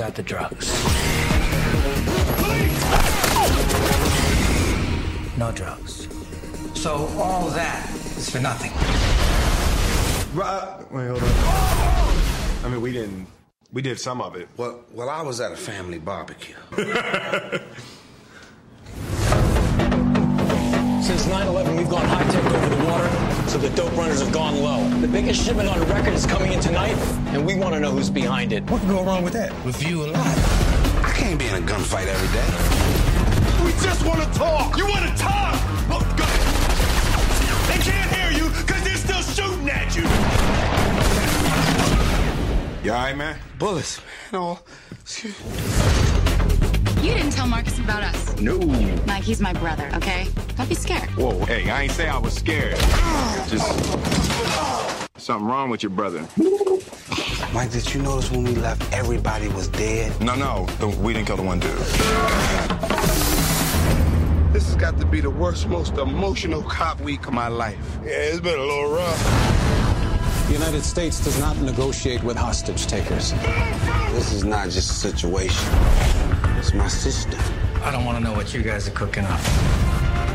[0.09, 0.71] So you got the drugs.
[5.37, 6.07] No drugs.
[6.73, 8.71] So all that is for nothing.
[10.35, 10.47] Right.
[10.47, 12.65] Uh, wait, hold on.
[12.65, 13.27] I mean, we didn't.
[13.71, 14.47] We did some of it.
[14.57, 16.55] Well, well, I was at a family barbecue.
[21.03, 24.88] Since 9-11, we've gone high-tech over the water, so the dope runners have gone low.
[24.99, 26.95] The biggest shipment on record is coming in tonight,
[27.33, 28.63] and we want to know who's behind it.
[28.69, 29.51] What could go wrong with that?
[29.65, 31.03] With you alive.
[31.03, 33.65] I can't be in a gunfight every day.
[33.65, 34.77] We just want to talk.
[34.77, 35.55] You want to talk?
[35.89, 36.25] Oh, well, go.
[37.73, 40.03] They can't hear you because they're still shooting at you.
[42.83, 43.35] You all right, man?
[43.57, 43.99] Bullets,
[44.31, 44.41] man.
[44.41, 46.08] Oh, all.
[47.01, 48.39] You didn't tell Marcus about us.
[48.41, 48.59] No.
[49.07, 50.27] Mike, he's my brother, okay?
[50.57, 51.09] Don't be scared.
[51.12, 52.75] Whoa, hey, I ain't say I was scared.
[53.47, 53.65] Just
[55.17, 56.27] something wrong with your brother.
[57.53, 60.19] Mike, did you notice when we left, everybody was dead?
[60.21, 60.67] No, no,
[61.01, 61.71] we didn't kill the one dude.
[64.51, 67.99] This has got to be the worst, most emotional cop week of my life.
[68.03, 69.78] Yeah, it's been a little rough.
[70.49, 73.33] The United States does not negotiate with hostage takers.
[74.13, 75.71] This is not just a situation.
[76.57, 77.38] It's my sister.
[77.83, 79.39] I don't want to know what you guys are cooking up.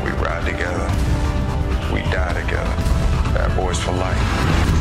[0.05, 0.87] We ride together.
[1.93, 2.75] We die together.
[3.33, 4.74] Bad boys for life.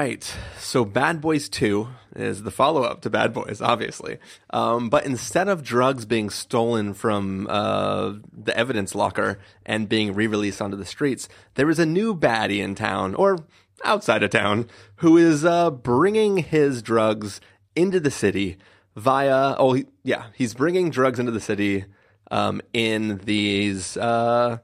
[0.00, 0.34] Right.
[0.58, 1.86] So Bad Boys 2
[2.16, 4.16] is the follow up to Bad Boys, obviously.
[4.48, 10.26] Um, but instead of drugs being stolen from uh, the evidence locker and being re
[10.26, 13.40] released onto the streets, there is a new baddie in town, or
[13.84, 17.38] outside of town, who is uh, bringing his drugs
[17.76, 18.56] into the city
[18.96, 19.54] via.
[19.58, 20.28] Oh, he, yeah.
[20.34, 21.84] He's bringing drugs into the city
[22.30, 24.58] um, in these uh,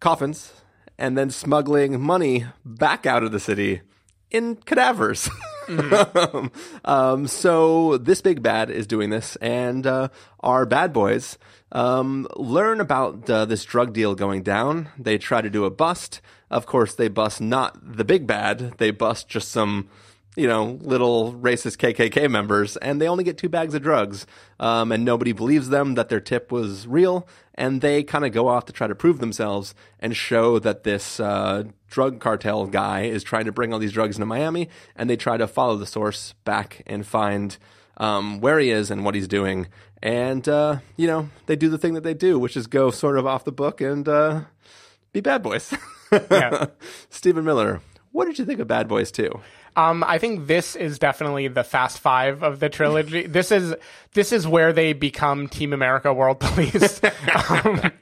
[0.00, 0.54] coffins
[0.96, 3.82] and then smuggling money back out of the city
[4.32, 5.28] in cadavers.
[6.84, 10.08] um, so this big bad is doing this, and uh,
[10.40, 11.38] our bad boys
[11.70, 14.88] um, learn about uh, this drug deal going down.
[14.98, 16.20] They try to do a bust.
[16.50, 18.78] Of course, they bust not the big bad.
[18.78, 19.88] They bust just some
[20.36, 24.26] you know, little racist KKK members, and they only get two bags of drugs.
[24.58, 28.48] Um, and nobody believes them that their tip was real, and they kind of go
[28.48, 33.22] off to try to prove themselves and show that this uh, drug cartel guy is
[33.22, 36.34] trying to bring all these drugs into Miami, and they try to follow the source
[36.44, 37.58] back and find
[37.98, 39.66] um, where he is and what he's doing.
[40.02, 43.18] And, uh, you know, they do the thing that they do, which is go sort
[43.18, 44.42] of off the book and uh,
[45.12, 45.72] be bad boys.
[46.30, 46.66] Yeah.
[47.08, 49.40] Stephen Miller, what did you think of Bad Boys 2?
[49.74, 53.26] Um, I think this is definitely the Fast Five of the trilogy.
[53.26, 53.74] this is
[54.12, 57.00] this is where they become Team America World Police.
[57.48, 57.92] um,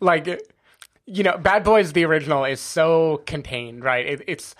[0.00, 0.26] like,
[1.06, 4.06] you know, Bad Boys the original is so contained, right?
[4.06, 4.54] It, it's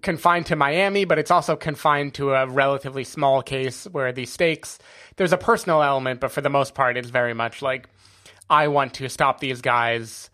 [0.00, 4.78] confined to Miami, but it's also confined to a relatively small case where the stakes
[5.16, 7.88] there's a personal element, but for the most part, it's very much like
[8.48, 10.30] I want to stop these guys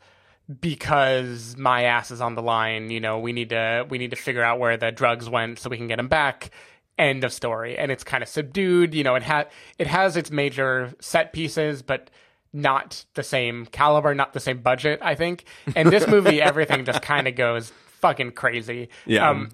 [0.61, 2.90] because my ass is on the line.
[2.90, 5.70] You know, we need to we need to figure out where the drugs went so
[5.70, 6.50] we can get them back.
[6.98, 7.78] End of story.
[7.78, 8.94] And it's kind of subdued.
[8.94, 12.11] You know, it had it has its major set pieces, but
[12.52, 15.00] not the same caliber, not the same budget.
[15.02, 15.44] I think.
[15.76, 18.88] And this movie, everything just kind of goes fucking crazy.
[19.06, 19.28] Yeah.
[19.28, 19.50] Um,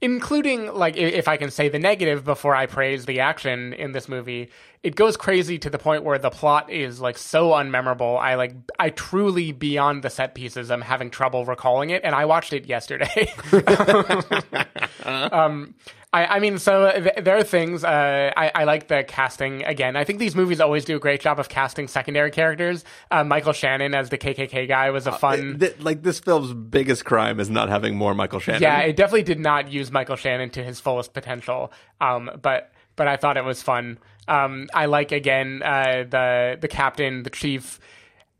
[0.00, 4.08] including like if I can say the negative before I praise the action in this
[4.08, 4.50] movie,
[4.82, 8.18] it goes crazy to the point where the plot is like so unmemorable.
[8.18, 12.24] I like I truly beyond the set pieces, I'm having trouble recalling it, and I
[12.24, 13.32] watched it yesterday.
[15.04, 15.74] um,
[16.16, 17.84] I, I mean, so th- there are things.
[17.84, 19.96] Uh, I, I like the casting again.
[19.96, 22.84] I think these movies always do a great job of casting secondary characters.
[23.10, 25.58] Uh, Michael Shannon as the KKK guy was a fun.
[25.58, 28.62] Th- like this film's biggest crime is not having more Michael Shannon.
[28.62, 31.70] Yeah, it definitely did not use Michael Shannon to his fullest potential.
[32.00, 33.98] Um, but but I thought it was fun.
[34.28, 37.78] Um, I like again uh, the the captain, the chief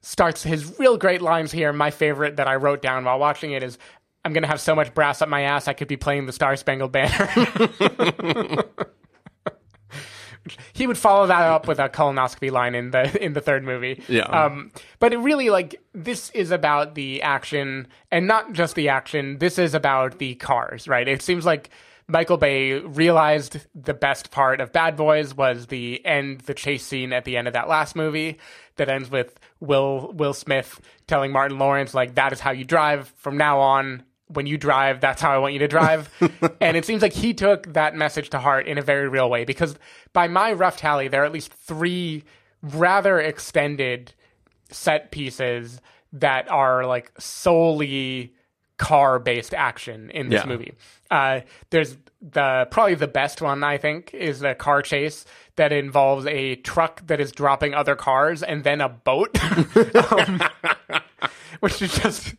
[0.01, 1.73] starts his real great lines here.
[1.73, 3.79] My favorite that I wrote down while watching it is.
[4.25, 6.57] I'm gonna have so much brass up my ass I could be playing the Star
[6.57, 7.31] Spangled Banner.
[10.73, 14.03] he would follow that up with a colonoscopy line in the in the third movie.
[14.09, 14.25] Yeah.
[14.25, 19.39] Um, but it really like this is about the action and not just the action.
[19.39, 21.07] This is about the cars, right?
[21.07, 21.71] It seems like
[22.09, 27.13] Michael Bay realized the best part of Bad Boys was the end, the chase scene
[27.13, 28.39] at the end of that last movie
[28.77, 33.13] that ends with Will Will Smith telling Martin Lawrence like that is how you drive
[33.17, 34.05] from now on.
[34.29, 36.11] When you drive, that's how I want you to drive.
[36.61, 39.45] and it seems like he took that message to heart in a very real way
[39.45, 39.77] because
[40.13, 42.25] by my rough tally, there are at least three
[42.61, 44.15] rather extended
[44.71, 45.81] set pieces
[46.13, 48.35] that are like solely
[48.79, 50.49] car based action in this Yeah.
[50.49, 50.73] movie.
[51.11, 55.25] Uh, there's the probably the best one I think is a car chase
[55.57, 59.39] that involves a truck that is dropping other cars and then a boat,
[60.13, 60.43] um,
[61.61, 62.35] which is just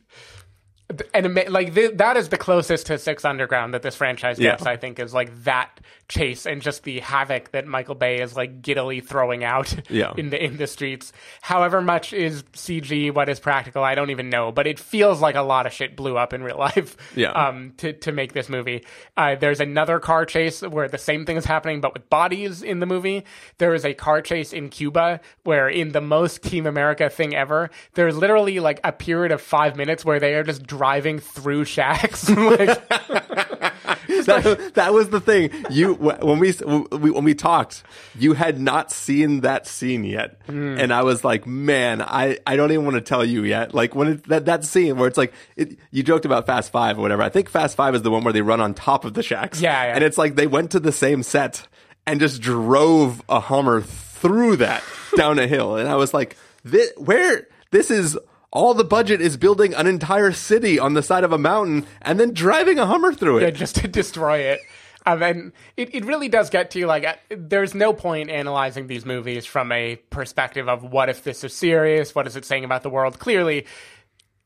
[1.14, 4.52] and like th- that is the closest to Six Underground that this franchise Yeah.
[4.52, 4.66] gets.
[4.66, 8.62] I think is like that chase and just the havoc that Michael Bay is like
[8.62, 10.14] giddily throwing out Yeah.
[10.18, 11.12] in the in the streets.
[11.42, 14.52] However much is CG, what is practical, I don't even know.
[14.54, 16.96] But it feels like a lot of shit blew up in real life.
[17.16, 17.32] Yeah.
[17.32, 18.86] Um, to to make this movie,
[19.18, 22.80] uh, there's another car chase where the same thing is happening, but with bodies in
[22.80, 23.26] the movie.
[23.58, 27.70] There is a car chase in Cuba where, in the most Team America thing ever,
[27.96, 32.30] there's literally like a period of five minutes where they are just driving through shacks.
[32.30, 35.50] like, that, that was the thing.
[35.70, 37.84] You when we, when we talked,
[38.18, 40.78] you had not seen that scene yet, Hmm.
[40.80, 43.74] and I was like, man, I, I don't even want to tell you yet.
[43.74, 46.98] Like when it, that that scene where it's like it, you joked about Fast Five
[46.98, 47.24] or whatever.
[47.24, 49.60] I think Fast Five is the one where they run on top of the shacks.
[49.62, 49.96] Yeah, yeah.
[49.96, 51.68] and it's like they went to the same set
[52.06, 54.84] and just drove a Hummer through that
[55.16, 58.18] down a hill, and I was like, this, where this is.
[58.52, 62.20] All the budget is building an entire city on the side of a mountain and
[62.20, 63.42] then driving a Hummer through it.
[63.42, 64.60] yeah, just to destroy it.
[65.06, 69.06] And it, it really does get to you like uh, there's no point analyzing these
[69.06, 72.84] movies from a perspective of what if this is serious what is it saying about
[72.84, 73.66] the world clearly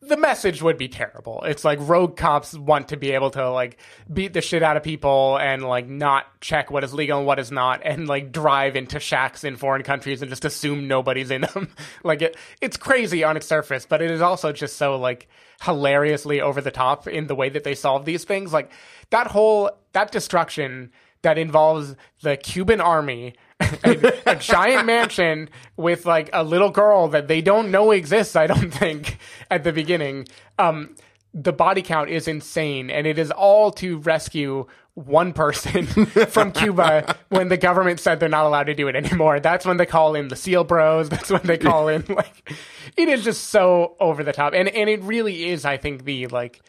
[0.04, 1.44] the message would be terrible.
[1.44, 3.78] It's like rogue cops want to be able to like
[4.12, 7.38] beat the shit out of people and like not check what is legal and what
[7.38, 11.42] is not and like drive into shacks in foreign countries and just assume nobody's in
[11.42, 11.70] them.
[12.04, 15.28] Like it it's crazy on its surface but it is also just so like
[15.62, 18.52] hilariously over the top in the way that they solve these things.
[18.52, 18.72] Like
[19.12, 23.36] that whole that destruction that involves the Cuban army,
[24.26, 28.36] a, giant mansion with like a little girl that they don't know exists.
[28.36, 29.18] I don't think
[29.50, 30.28] at the beginning.
[30.58, 30.96] Um,
[31.34, 35.86] the body count is insane, and it is all to rescue one person
[36.28, 39.40] from Cuba when the government said they're not allowed to do it anymore.
[39.40, 41.08] That's when they call in the SEAL Bros.
[41.08, 42.52] That's when they call in like
[42.98, 45.66] it is just so over the top, and and it really is.
[45.66, 46.62] I think the like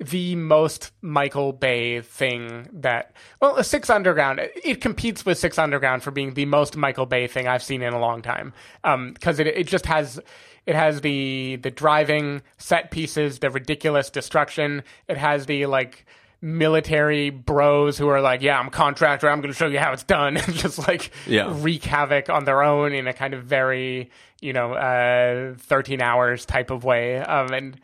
[0.00, 6.10] the most Michael Bay thing that well, Six Underground it competes with Six Underground for
[6.10, 8.52] being the most Michael Bay thing I've seen in a long time.
[8.82, 10.18] Um, because it it just has
[10.66, 14.82] it has the the driving set pieces, the ridiculous destruction.
[15.08, 16.06] It has the like
[16.42, 19.28] military bros who are like, yeah, I'm a contractor.
[19.28, 21.52] I'm going to show you how it's done, and just like Yeah.
[21.60, 24.10] wreak havoc on their own in a kind of very
[24.40, 27.18] you know uh 13 hours type of way.
[27.18, 27.78] Um, and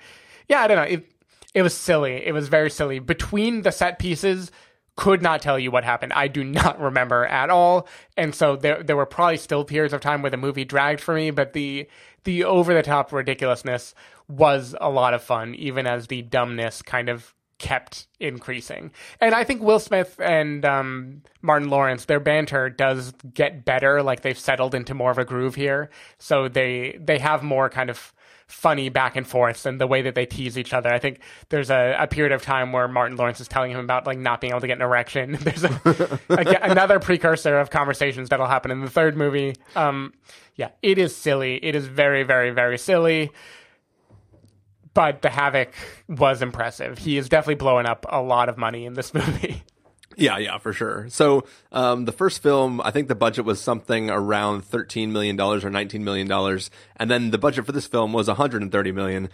[0.49, 0.83] yeah, I don't know.
[0.85, 1.11] It,
[1.57, 2.23] it was silly.
[2.27, 2.99] It was very silly.
[2.99, 4.53] Between the set pieces,
[4.95, 6.13] could not tell you what happened.
[6.13, 7.89] I do not remember at all.
[8.15, 11.15] And so there there were probably still periods of time where the movie dragged for
[11.15, 11.89] me, but the
[12.25, 13.95] the over the top ridiculousness
[14.29, 18.91] was a lot of fun, even as the dumbness kind of kept increasing.
[19.19, 24.03] And I think Will Smith and um, Martin Lawrence, their banter does get better.
[24.03, 25.89] Like they've settled into more of a groove here,
[26.19, 28.13] so they they have more kind of
[28.47, 30.93] funny back and forths and the way that they tease each other.
[30.93, 34.07] I think there's a, a period of time where Martin Lawrence is telling him about
[34.07, 35.33] like not being able to get an erection.
[35.41, 39.57] There's a, again, another precursor of conversations that'll happen in the third movie.
[39.75, 40.13] Um,
[40.55, 41.57] yeah, it is silly.
[41.65, 43.31] It is very, very, very silly.
[44.95, 45.75] But the havoc
[46.09, 46.99] was impressive.
[46.99, 49.63] He is definitely blowing up a lot of money in this movie.
[50.17, 51.07] Yeah, yeah, for sure.
[51.11, 55.65] So um, the first film, I think the budget was something around thirteen million dollars
[55.65, 58.73] or nineteen million dollars, and then the budget for this film was one hundred and
[58.73, 59.29] thirty million.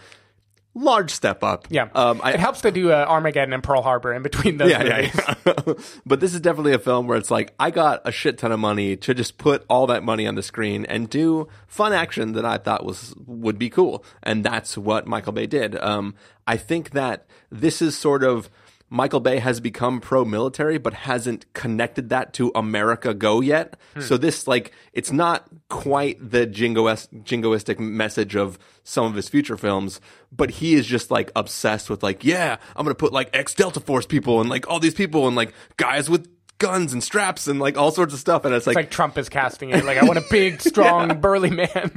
[0.75, 1.67] Large step up.
[1.69, 4.71] Yeah, um, I, it helps to do uh, Armageddon and Pearl Harbor in between those.
[4.71, 5.11] yeah, movies.
[5.15, 5.35] yeah,
[5.67, 5.75] yeah.
[6.07, 8.59] but this is definitely a film where it's like I got a shit ton of
[8.59, 12.47] money to just put all that money on the screen and do fun action that
[12.47, 15.77] I thought was would be cool, and that's what Michael Bay did.
[15.77, 16.15] Um,
[16.47, 18.51] I think that this is sort of
[18.93, 23.75] Michael Bay has become pro-military, but hasn't connected that to America Go yet.
[23.95, 24.03] Hmm.
[24.03, 29.57] So this, like, it's not quite the jingoist, jingoistic message of some of his future
[29.57, 29.99] films,
[30.31, 33.81] but he is just like obsessed with like, yeah, I'm gonna put like ex Delta
[33.81, 36.29] Force people and like all these people and like guys with
[36.59, 38.45] guns and straps and like all sorts of stuff.
[38.45, 39.87] And it's It's like, like Trump is casting it.
[39.87, 41.93] Like I want a big, strong, burly man.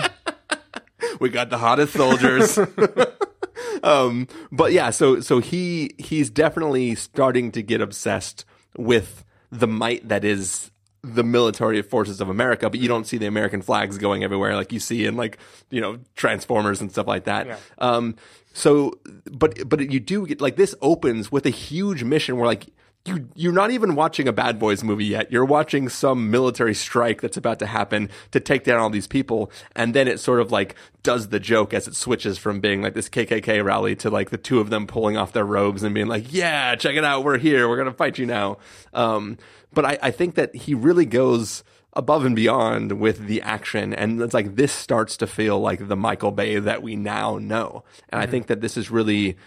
[1.20, 2.58] we got the hottest soldiers.
[3.84, 8.46] um, but yeah, so so he he's definitely starting to get obsessed
[8.78, 10.72] with the might that is
[11.04, 14.74] the military forces of America, but you don't see the American flags going everywhere like
[14.74, 15.38] you see in like
[15.70, 17.48] you know Transformers and stuff like that.
[17.48, 17.58] Yeah.
[17.78, 18.16] Um,
[18.54, 18.94] so,
[19.32, 22.68] but but you do get like this opens with a huge mission where like
[23.06, 25.32] you you're not even watching a Bad Boys movie yet.
[25.32, 29.51] You're watching some military strike that's about to happen to take down all these people,
[29.76, 32.95] and then it sort of like does the joke as it switches from being like
[32.95, 36.08] this KKK rally to like the two of them pulling off their robes and being
[36.08, 38.58] like, "Yeah, check it out, we're here, we're gonna fight you now."
[38.93, 39.38] Um,
[39.72, 44.22] but I, I think that he really goes above and beyond with the action and
[44.22, 47.86] it's like this starts to feel like the Michael Bay that we now know.
[48.10, 49.38] And I think that this is really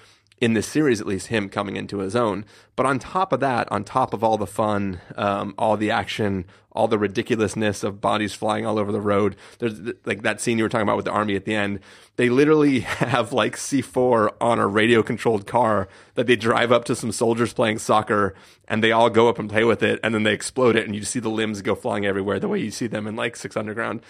[0.40, 2.44] in this series at least him coming into his own.
[2.76, 6.44] But on top of that, on top of all the fun, um, all the action,
[6.70, 10.64] all the ridiculousness of bodies flying all over the road, there's like that scene you
[10.64, 11.80] were talking about with the army at the end.
[12.16, 16.94] They literally have like C4 on a radio controlled car that they drive up to
[16.94, 18.34] some soldiers playing soccer
[18.68, 20.94] and they all go up and play with it and then they explode it and
[20.94, 23.56] you see the limbs go flying everywhere the way you see them in like Six
[23.56, 24.02] Underground.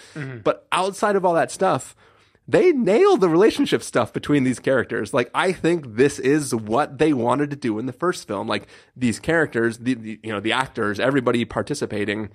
[0.44, 1.96] But outside of all that stuff,
[2.48, 5.12] they nail the relationship stuff between these characters.
[5.12, 8.48] Like I think this is what they wanted to do in the first film.
[8.48, 12.30] Like these characters, the, the you know the actors, everybody participating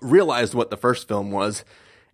[0.00, 1.64] realized what the first film was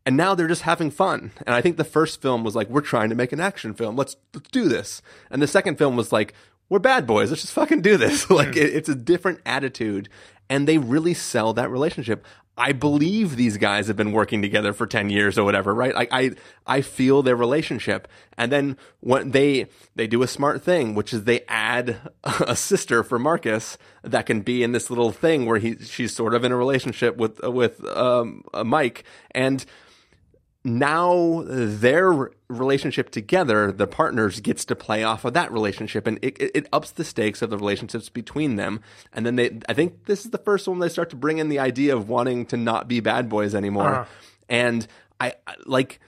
[0.08, 1.32] and now they're just having fun.
[1.46, 3.94] And I think the first film was like, we're trying to make an action film.
[3.94, 5.02] Let's, let's do this.
[5.30, 6.32] And the second film was like,
[6.70, 7.28] we're bad boys.
[7.28, 8.30] Let's just fucking do this.
[8.30, 8.58] like hmm.
[8.58, 10.08] it, it's a different attitude
[10.48, 12.24] and they really sell that relationship.
[12.56, 15.94] I believe these guys have been working together for 10 years or whatever, right?
[15.94, 16.32] Like I,
[16.66, 18.08] I feel their relationship.
[18.36, 23.04] And then when they, they do a smart thing, which is they add a sister
[23.04, 26.50] for Marcus that can be in this little thing where he, she's sort of in
[26.50, 29.04] a relationship with, with, um, uh, Mike.
[29.30, 29.64] And,
[30.64, 36.36] now their relationship together, the partners gets to play off of that relationship, and it,
[36.40, 38.80] it, ups the stakes of the relationships between them.
[39.12, 41.48] And then they, I think this is the first one they start to bring in
[41.48, 43.94] the idea of wanting to not be bad boys anymore.
[43.94, 44.04] Uh-huh.
[44.48, 44.86] And
[45.20, 45.34] I-
[45.66, 46.00] like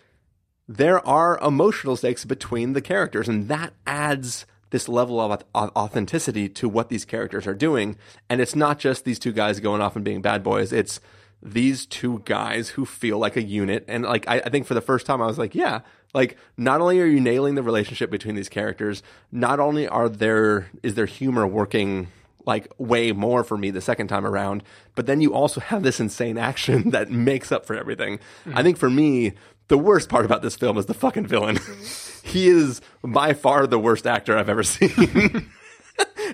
[0.69, 6.69] there are emotional stakes between the characters, and that adds this level of authenticity to
[6.69, 7.97] what these characters are doing.
[8.29, 10.73] And it's not just these two guys going off and being bad boys.
[10.73, 11.01] It's
[11.43, 13.85] these two guys who feel like a unit.
[13.89, 15.81] And like, I, I think for the first time, I was like, yeah,
[16.13, 20.71] like not only are you nailing the relationship between these characters, not only are there,
[20.83, 22.09] is their humor working
[22.47, 24.63] like way more for me the second time around,
[24.95, 28.19] but then you also have this insane action that makes up for everything.
[28.19, 28.59] Mm-hmm.
[28.59, 29.33] I think for me,
[29.69, 31.57] the worst part about this film is the fucking villain.
[31.57, 32.29] Mm-hmm.
[32.29, 35.51] he is by far the worst actor I've ever seen.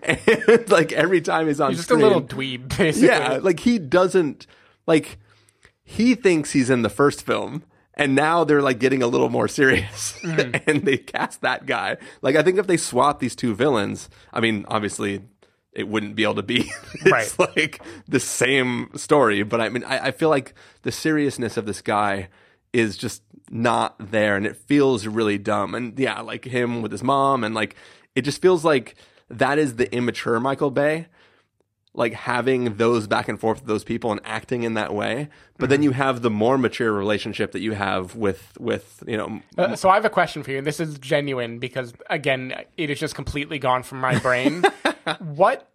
[0.02, 3.08] and like every time he's on He's just a little dweeb, basically.
[3.08, 4.46] yeah, like he doesn't
[4.86, 5.18] like
[5.82, 7.62] he thinks he's in the first film
[7.94, 10.56] and now they're like getting a little more serious Mm-hmm.
[10.70, 11.96] and they cast that guy.
[12.22, 15.22] Like I think if they swap these two villains, I mean obviously
[15.72, 16.70] it wouldn't be able to be
[17.04, 21.66] it's like the same story, but I mean I, I feel like the seriousness of
[21.66, 22.28] this guy
[22.72, 25.74] is just not there and it feels really dumb.
[25.74, 27.76] And yeah, like him with his mom and like
[28.14, 28.96] it just feels like
[29.30, 31.06] that is the immature Michael Bay
[31.96, 35.28] like having those back and forth with those people and acting in that way.
[35.58, 39.40] But then you have the more mature relationship that you have with with you know
[39.56, 42.90] Uh, so I have a question for you, and this is genuine because again, it
[42.90, 44.62] is just completely gone from my brain.
[45.20, 45.68] what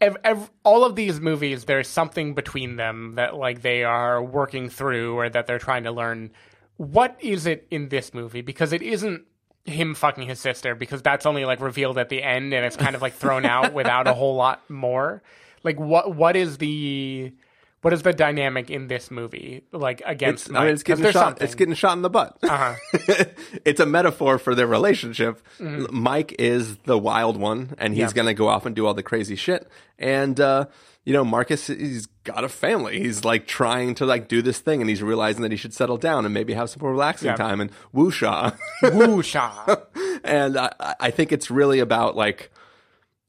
[0.00, 4.68] ev- ev- all of these movies there's something between them that like they are working
[4.68, 6.30] through or that they're trying to learn
[6.76, 9.24] what is it in this movie because it isn't
[9.64, 12.94] him fucking his sister because that's only like revealed at the end and it's kind
[12.94, 15.22] of like thrown out without a whole lot more
[15.62, 17.32] like what what is the
[17.80, 21.12] what is the dynamic in this movie like against It's, I mean, it's getting shot.
[21.14, 21.44] something.
[21.44, 22.36] It's getting shot in the butt.
[22.42, 22.74] uh-huh
[23.64, 25.42] it's a metaphor for their relationship.
[25.58, 25.90] Mhm.
[25.90, 28.12] Mike is the wild one, and he's Yeah.
[28.12, 29.68] going to go off and do all the crazy shit.
[29.98, 30.66] And uh,
[31.04, 32.98] you know, Marcus, he's got a family.
[32.98, 35.96] He's like trying to like do this thing, and he's realizing that he should settle
[35.98, 37.36] down and maybe have some more relaxing Yeah.
[37.36, 38.56] time and woosah.
[38.82, 39.86] Woosah.
[40.24, 42.50] and I, I think it's really about like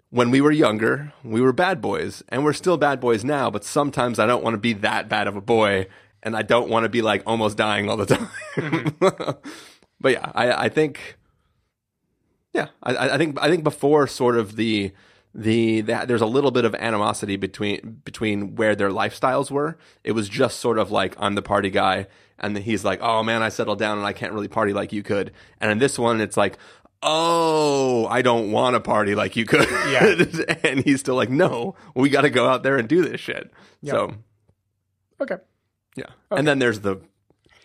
[0.09, 3.49] when we were younger, we were bad boys, and we're still bad boys now.
[3.51, 5.87] But sometimes I don't want to be that bad of a boy,
[6.23, 8.29] and I don't want to be like almost dying all the time.
[8.55, 9.49] Mm-hmm.
[9.99, 11.17] but yeah, I, I think,
[12.53, 14.93] yeah, I, I think I think before sort of the
[15.35, 19.77] the that there's a little bit of animosity between between where their lifestyles were.
[20.03, 22.07] It was just sort of like I'm the party guy,
[22.39, 24.93] and then he's like, oh man, I settled down and I can't really party like
[24.93, 25.31] you could.
[25.59, 26.57] And in this one, it's like.
[27.07, 29.69] Oh, I don't want to party like you could.
[29.69, 30.15] Yeah.
[30.63, 33.51] and he's still like, no, we got to go out there and do this shit.
[33.81, 33.91] Yeah.
[33.91, 34.13] So,
[35.21, 35.35] okay
[35.95, 36.05] yeah.
[36.31, 37.01] And then there's the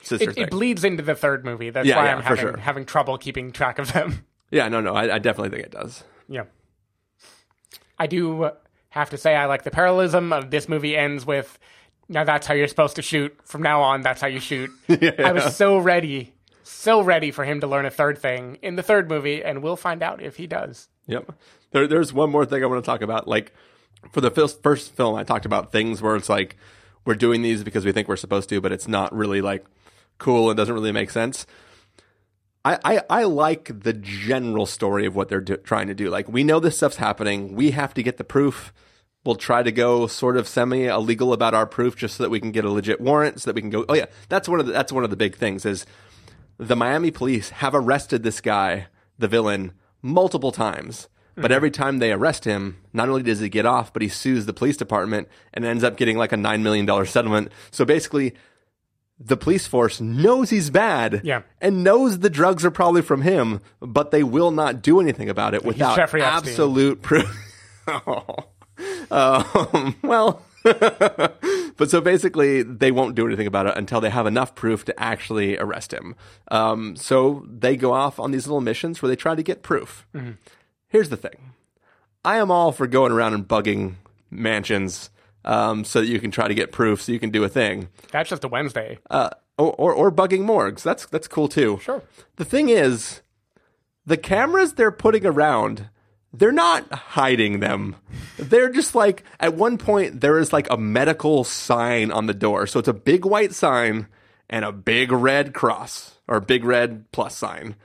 [0.03, 2.57] sister it, it bleeds into the third movie that's Yeah, why yeah, i'm having sure.
[2.59, 6.03] having trouble keeping track of them yeah, no, no, I, I definitely think it does.
[6.29, 6.45] Yeah.
[8.01, 8.51] I do
[8.89, 11.59] have to say I like the parallelism of this movie ends with
[12.09, 13.39] now that's how you're supposed to shoot.
[13.45, 14.71] From now on, that's how you shoot.
[14.89, 16.33] I was so ready,
[16.65, 19.77] so ready for him to learn a third thing in the third movie, and we'll
[19.77, 20.89] find out if he does.
[21.07, 21.31] Yep.
[21.73, 23.29] There, there's one more thing I want to talk about.
[23.29, 23.53] Like
[24.13, 26.57] for the first, first film, I talked about things where it's like
[27.05, 29.65] we're doing these because we think we're supposed to, but it's not really like
[30.19, 31.47] cool and doesn't really make sense.
[32.65, 36.11] I, I, I like the general story of what they're do, trying to do.
[36.11, 37.55] Like we know this stuff's happening.
[37.55, 38.73] We have to get the proof.
[39.25, 42.41] We'll try to go sort of semi illegal about our proof just so that we
[42.41, 43.85] can get a legit warrant, so that we can go.
[43.89, 45.87] Oh yeah, that's one of the, that's one of the big things is
[46.59, 48.87] the Miami police have arrested this guy,
[49.19, 51.09] the villain, multiple times.
[51.37, 51.55] But Mhm.
[51.55, 54.53] every time they arrest him, not only does he get off, but he sues the
[54.53, 57.51] police department and ends up getting like a $9 million settlement.
[57.71, 58.35] So basically,
[59.23, 61.43] the police force knows he's bad Yeah.
[61.61, 65.53] and knows the drugs are probably from him, but they will not do anything about
[65.55, 67.31] it without absolute proof.
[69.11, 74.55] um, well, but so basically, they won't do anything about it until they have enough
[74.55, 76.15] proof to actually arrest him.
[76.51, 80.07] Um, so they go off on these little missions where they try to get proof.
[80.15, 80.37] Mhm.
[80.89, 81.53] Here's the thing
[82.25, 83.95] I am all for going around and bugging
[84.31, 85.11] mansions
[85.45, 87.89] um, so that you can try to get proof so you can do a thing.
[88.13, 88.99] That's just a Wednesday.
[89.09, 90.83] Uh, or, or, or bugging morgues.
[90.83, 91.79] That's, that's cool too.
[91.83, 92.03] Sure.
[92.37, 93.23] The thing is,
[94.07, 95.89] the cameras they're putting around,
[96.33, 97.97] they're not hiding them.
[98.39, 102.67] They're just like, at one point, there is like a medical sign on the door.
[102.67, 104.07] So it's a big white sign
[104.49, 107.77] and a big red cross or big red plus sign.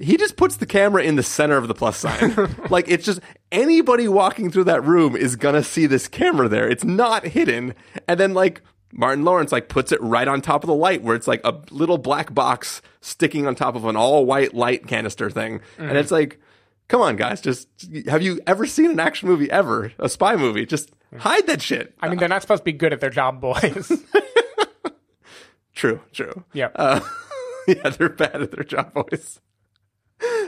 [0.00, 2.34] He just puts the camera in the center of the plus sign.
[2.70, 3.20] like it's just
[3.52, 6.68] anybody walking through that room is gonna see this camera there.
[6.68, 7.72] It's not hidden.
[8.08, 8.62] And then like
[8.92, 11.60] Martin Lawrence like puts it right on top of the light where it's like a
[11.70, 15.60] little black box sticking on top of an all white light canister thing.
[15.78, 15.94] And Mhm.
[16.00, 16.40] it's like,
[16.88, 17.68] come on guys, just
[18.08, 19.92] have you ever seen an action movie ever?
[20.00, 20.66] A spy movie?
[20.66, 21.94] Just hide that shit.
[22.00, 23.92] I mean, they're not supposed to be good at their job, boys.
[25.74, 26.42] True, true.
[26.54, 26.70] Yeah.
[26.74, 27.00] Uh,
[27.68, 29.40] yeah, they're bad at their job voice.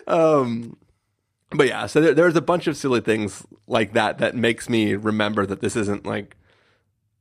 [0.09, 0.77] Um,
[1.51, 4.95] but yeah, so there, there's a bunch of silly things like that that makes me
[4.95, 6.37] remember that this isn't like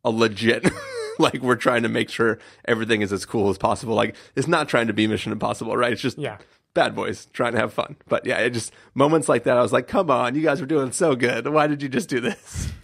[0.03, 0.69] a legit.
[1.19, 3.95] like we're trying to make sure everything is as cool as possible.
[3.95, 5.91] Like it's not trying to be Mission Impossible, right?
[5.93, 6.37] It's just Yeah.
[6.73, 7.95] bad boys trying to have fun.
[8.07, 9.57] But yeah, it just moments like that.
[9.57, 11.47] I was like, come on, you guys were doing so good.
[11.47, 12.71] Why did you just do this?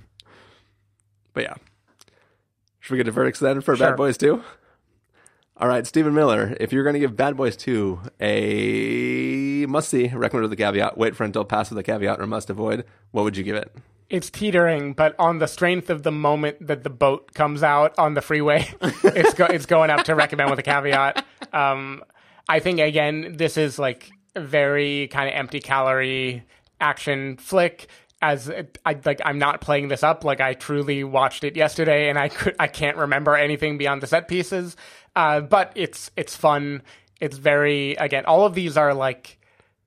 [1.35, 1.55] But yeah,
[2.79, 3.87] should we get a verdicts then for Sure.
[3.89, 4.43] Bad Boys Two?
[5.57, 8.33] All right, Stephen Miller, if you're going to give Bad Boys 2 a
[9.67, 12.49] must see, recommend with the caveat, wait for until pass with the caveat or must
[12.49, 13.75] avoid, what would you give it?
[14.13, 18.13] it's teetering, but on the strength of the moment that the boat comes out on
[18.13, 18.69] the freeway,
[19.03, 21.25] it's go- it's going up to recommend with a caveat.
[21.51, 22.03] Um,
[22.47, 26.43] I think again, this is like very kind of empty calorie
[26.79, 27.87] action flick.
[28.21, 28.51] As
[28.85, 30.23] I like, I'm not playing this up.
[30.23, 34.07] Like I truly watched it yesterday, and I could I can't remember anything beyond the
[34.07, 34.77] set pieces.
[35.15, 36.83] Uh, but it's it's fun.
[37.19, 38.25] It's very again.
[38.25, 39.39] All of these are like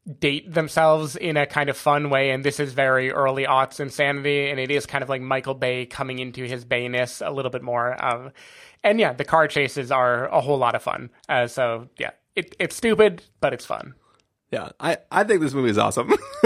[0.07, 4.51] date themselves in a kind of fun way, and this is very early aughts insanity,
[4.51, 7.63] and it is kind of like Michael Bay coming into his Bayness a little bit
[7.63, 8.03] more.
[8.05, 8.33] Um,
[8.85, 11.11] and yeah, the car chases are a whole lot of fun.
[11.29, 13.95] Uh, so yeah, it, it's stupid, but it's fun.
[14.53, 16.13] Yeah, I, I think this movie is awesome.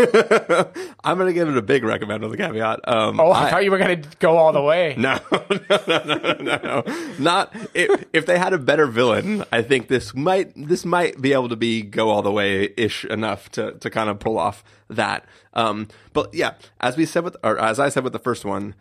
[1.04, 2.80] I'm gonna give it a big recommend with a caveat.
[2.88, 4.94] Um, Oh, I, thought you were going to go all the way.
[4.98, 6.82] No, no, no, no, no, no.
[7.18, 9.44] Not if, if they had a better villain.
[9.52, 13.04] I think this might this might be able to be go all the way ish
[13.04, 15.26] enough to to kind of pull off that.
[15.52, 18.74] Um, but yeah, as we said with or as I said with the first one,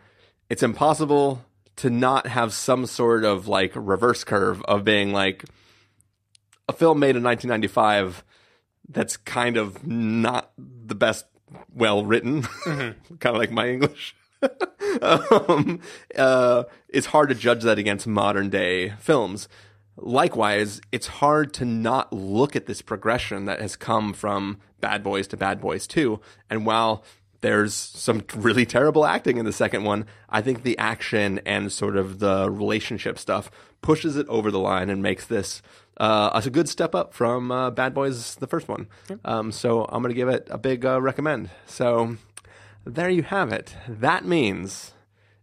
[0.48, 1.44] it's impossible
[1.76, 5.44] to not have some sort of like reverse curve of being like
[6.68, 8.24] a film made in 1995
[8.90, 11.26] that's kind of not the best
[11.74, 14.14] well written kind of like my english
[15.02, 15.80] um,
[16.16, 19.48] uh, it's hard to judge that against modern day films.
[19.96, 25.26] Likewise, it's hard to not look at this progression that has come from Bad Boys
[25.28, 26.20] to Bad Boys 2.
[26.48, 27.04] And while
[27.42, 31.96] there's some really terrible acting in the second one, I think the action and sort
[31.96, 33.50] of the relationship stuff
[33.82, 35.62] pushes it over the line and makes this
[35.98, 38.88] uh, a good step up from uh, Bad Boys, the first one.
[39.24, 41.50] Um, so I'm going to give it a big uh, recommend.
[41.66, 42.16] So
[42.84, 43.74] there you have it.
[43.88, 44.92] That means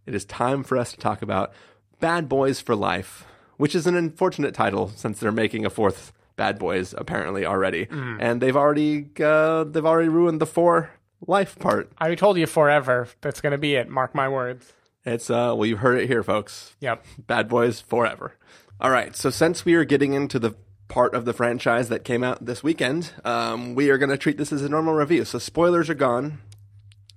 [0.06, 1.52] it is time for us to talk about
[2.00, 3.24] Bad Boys for Life,
[3.56, 8.18] which is an unfortunate title since they're making a fourth Bad Boys apparently already, Mm.
[8.20, 10.90] and they've already uh, they've already ruined the four
[11.26, 11.90] life part.
[11.98, 13.08] I told you forever.
[13.20, 13.88] That's going to be it.
[13.88, 14.72] Mark my words.
[15.04, 16.74] It's uh well you've heard it here, folks.
[16.80, 17.04] Yep.
[17.26, 18.34] Bad Boys forever.
[18.80, 20.54] All right, so since we are getting into the
[20.86, 24.38] part of the franchise that came out this weekend, um, we are going to treat
[24.38, 25.24] this as a normal review.
[25.24, 26.38] So spoilers are gone.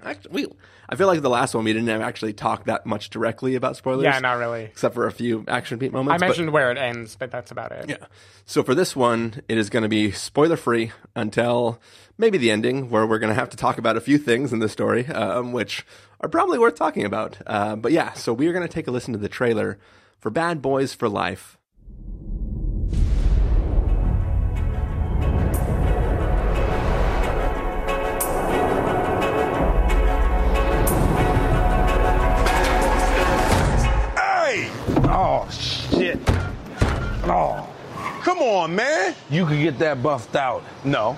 [0.03, 0.47] Actually, we,
[0.91, 4.03] I feel like the last one we didn't actually talk that much directly about spoilers.
[4.03, 4.63] Yeah, not really.
[4.65, 6.19] except for a few action beat I moments.
[6.19, 7.89] but- mentioned where it ends, but that's about it.
[7.89, 8.05] yeah.
[8.45, 11.79] So for this one, it is going to be spoiler free until
[12.17, 14.59] maybe the ending, where we're going to have to talk about a few things in
[14.59, 15.85] the story, um, which
[16.19, 17.37] are probably worth talking about.
[17.47, 19.79] Uh, but yeah, so we are going to take a listen to the trailer
[20.19, 21.57] for Bad Boys for Life.
[37.33, 37.65] Oh.
[38.23, 39.15] Come on, man.
[39.29, 40.63] You could get that buffed out.
[40.83, 41.17] No,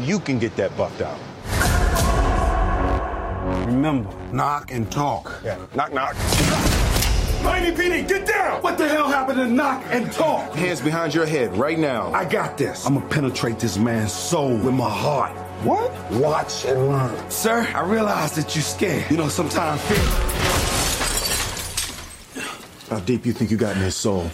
[0.00, 1.18] you can get that buffed out.
[3.66, 5.40] Remember, knock and talk.
[5.42, 5.56] Yeah.
[5.74, 6.14] Knock, knock.
[7.42, 8.60] Miami PD, get down!
[8.62, 10.52] What the hell happened to knock and talk?
[10.54, 12.12] Hands behind your head right now.
[12.12, 12.84] I got this.
[12.86, 15.32] I'm gonna penetrate this man's soul with my heart.
[15.62, 15.90] What?
[16.12, 17.30] Watch and learn.
[17.30, 19.10] Sir, I realize that you're scared.
[19.10, 19.96] You know, sometimes fear.
[22.90, 24.30] How deep you think you got in his soul?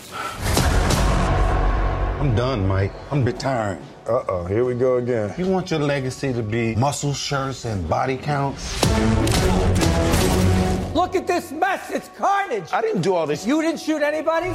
[2.20, 2.92] I'm done, Mike.
[3.10, 3.80] I'm retiring.
[4.06, 5.32] Uh oh, here we go again.
[5.38, 8.78] You want your legacy to be muscle shirts and body counts?
[10.94, 11.90] Look at this mess.
[11.90, 12.70] It's carnage.
[12.74, 13.46] I didn't do all this.
[13.46, 14.50] You didn't shoot anybody?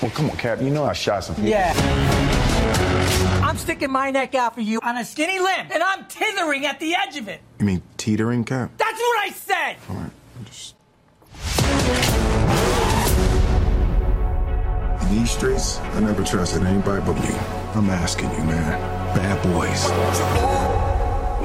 [0.00, 0.62] Well, come on, Cap.
[0.62, 1.50] You know I shot some people.
[1.50, 1.74] Yeah.
[3.44, 6.80] I'm sticking my neck out for you on a skinny limb, and I'm tithering at
[6.80, 7.42] the edge of it.
[7.58, 8.70] You mean teetering, Cap?
[8.78, 9.76] That's what I said.
[9.90, 10.10] All right.
[10.38, 10.74] I'm just...
[15.06, 17.34] In these streets, I never trusted anybody but you.
[17.74, 18.72] I'm asking you, man.
[19.14, 19.86] Bad boys.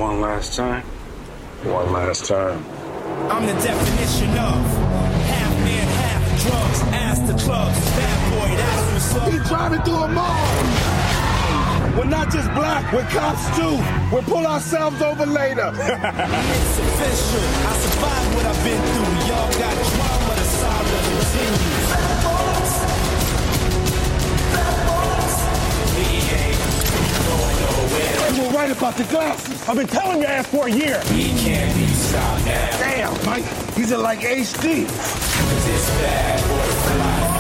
[0.02, 0.82] One last time.
[1.64, 2.66] One last time.
[3.30, 4.66] I'm the definition of
[5.30, 7.78] half man, half drugs, ass to clubs.
[7.94, 9.32] Bad boy, that's what's up.
[9.32, 10.48] He driving through a mall.
[11.98, 13.78] We're not just black, we're cops too.
[14.12, 15.70] We'll pull ourselves over later.
[15.78, 17.46] It's official.
[17.70, 19.30] I survived what I've been through.
[19.30, 22.21] Y'all got drama, the saga continues.
[28.34, 29.68] You were right about the glasses.
[29.68, 31.02] I've been telling your ass for a year.
[31.12, 32.78] We can't be stopped now.
[32.80, 34.86] Damn, Mike, these are like HD.
[34.86, 37.31] It's bad boy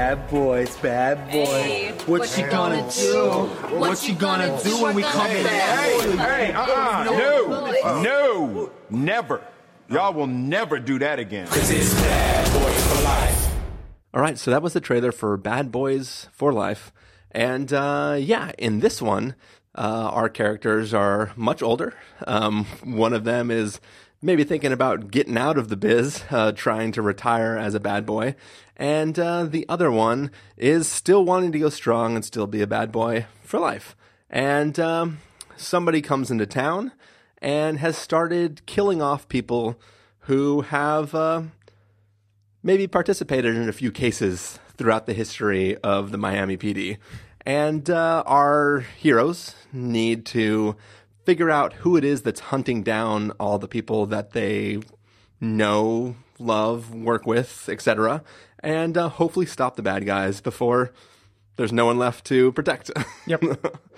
[0.00, 1.92] Bad boys, bad boy.
[2.06, 3.76] what, you gonna, do?
[3.76, 5.44] What, you gonna, do when we come in?
[5.44, 7.04] Hey, hey, uh-uh.
[7.04, 9.42] No, no, never.
[9.90, 11.48] Y'all will never do that again.
[11.48, 13.54] Cause it's bad boy for life.
[14.14, 16.92] All right, so that was the trailer for Bad Boys for Life.
[17.30, 19.34] And uh, yeah, in this one,
[19.74, 21.92] uh, our characters are much older.
[22.26, 23.80] Um, one of them is
[24.22, 28.06] maybe thinking about getting out of the biz, uh, trying to retire as a bad
[28.06, 28.34] boy.
[28.80, 32.66] And uh, the other one is still wanting to go strong and still be a
[32.66, 33.94] bad boy for life.
[34.28, 35.18] And um,
[35.56, 36.90] somebody comes into town
[37.38, 39.80] and has started killing off people
[40.20, 41.14] who have.
[41.14, 41.42] Uh,
[42.62, 46.98] maybe participated in a few cases throughout the history of the Miami PD.
[47.46, 50.76] And uh, our heroes need to
[51.24, 54.80] figure out who it is that's hunting down all the people that they
[55.40, 58.22] know, love, work with, etc.,
[58.62, 60.92] and uh, hopefully stop the bad guys before
[61.56, 62.90] there's no one left to protect.
[63.26, 63.44] Yep.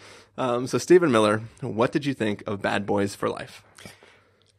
[0.38, 3.62] um, so, Stephen Miller, what did you think of Bad Boys for Life?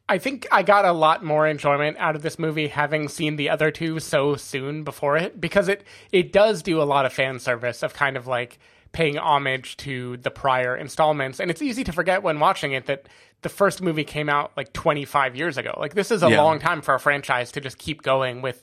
[0.08, 3.50] I think I got a lot more enjoyment out of this movie having seen the
[3.50, 7.40] other two so soon before it because it it does do a lot of fan
[7.40, 8.60] service of kind of like
[8.92, 13.08] paying homage to the prior installments and it's easy to forget when watching it that
[13.44, 15.74] the first movie came out like 25 years ago.
[15.80, 16.42] Like this is a Yeah.
[16.42, 18.62] long time for a franchise to just keep going with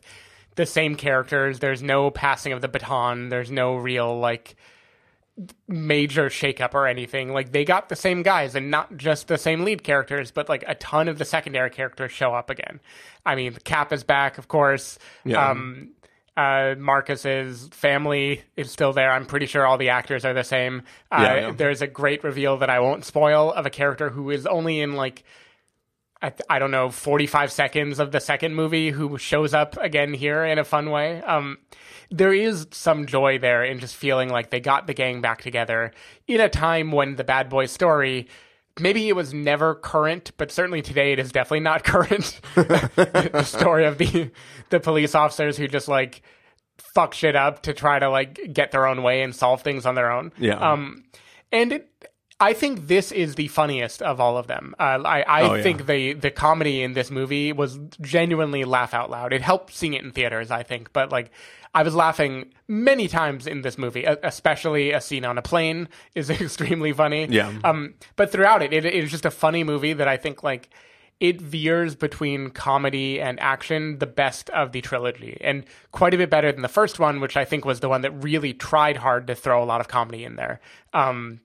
[0.56, 1.58] the same characters.
[1.58, 3.28] There's no passing of the baton.
[3.28, 4.56] There's no real like
[5.68, 7.32] major shakeup or anything.
[7.32, 10.64] Like they got the same guys and not just the same lead characters, but like
[10.66, 12.80] a ton of the secondary characters show up again.
[13.24, 14.98] I mean, Cap is back, of course.
[15.24, 15.50] Yeah.
[15.50, 15.90] Um,
[16.36, 19.10] uh, Marcus's family is still there.
[19.12, 20.82] I'm pretty sure all the actors are the same.
[21.10, 21.52] Uh, Yeah, yeah.
[21.52, 24.94] There's a great reveal that I won't spoil of a character who is only in
[24.94, 25.24] like
[26.22, 30.44] I, I don't know, 45 seconds of the second movie who shows up again here
[30.44, 31.22] in a fun way.
[31.22, 31.58] Um,
[32.10, 35.92] there is some joy there in just feeling like they got the gang back together
[36.26, 38.28] in a time when the Bad Boy story,
[38.78, 42.40] maybe it was never current, but certainly today it is definitely not current.
[42.54, 44.30] the story of the,
[44.70, 46.22] the police officers who just like
[46.78, 49.94] fuck shit up to try to like get their own way and solve things on
[49.94, 50.32] their own.
[50.38, 50.56] Yeah.
[50.56, 51.04] Um,
[51.52, 52.09] and it,
[52.42, 54.74] I think this is the funniest of all of them.
[54.78, 55.62] Uh, I, I Oh, yeah.
[55.62, 59.32] think the the comedy in this movie was genuinely laugh out loud.
[59.34, 61.30] It helped seeing it in theaters, I think, but like
[61.74, 66.30] I was laughing many times in this movie, especially a scene on a plane is
[66.40, 67.26] extremely funny.
[67.28, 67.52] Yeah.
[67.62, 70.70] Um, but throughout it, it, it is just a funny movie that I think like
[71.20, 76.30] it veers between comedy and action the best of the trilogy and quite a bit
[76.30, 79.26] better than the first one which i think was the one that really tried hard
[79.26, 80.60] to throw a lot of comedy in there
[80.94, 81.38] um,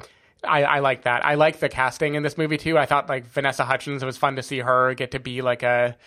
[0.47, 1.25] I, I like that.
[1.25, 2.77] I like the casting in this movie too.
[2.77, 4.03] I thought like Vanessa Hudgens.
[4.03, 5.97] It was fun to see her get to be like a.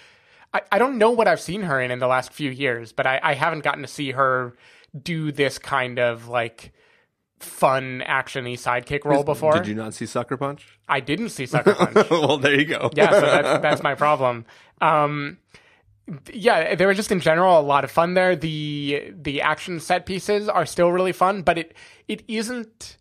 [0.55, 3.07] I, I don't know what I've seen her in in the last few years, but
[3.07, 4.57] I, I haven't gotten to see her
[5.03, 6.72] do this kind of like
[7.41, 9.53] fun actiony sidekick role before.
[9.53, 10.78] Did you not see Sucker Punch?
[10.89, 11.95] I didn't see Sucker Punch.
[12.11, 12.91] well, there you go.
[12.95, 14.45] yeah, so that's that's my problem.
[14.80, 15.39] Um,
[16.32, 18.34] yeah, there were just in general a lot of fun there.
[18.34, 21.74] The the action set pieces are still really fun, but it
[22.07, 22.97] it isn't.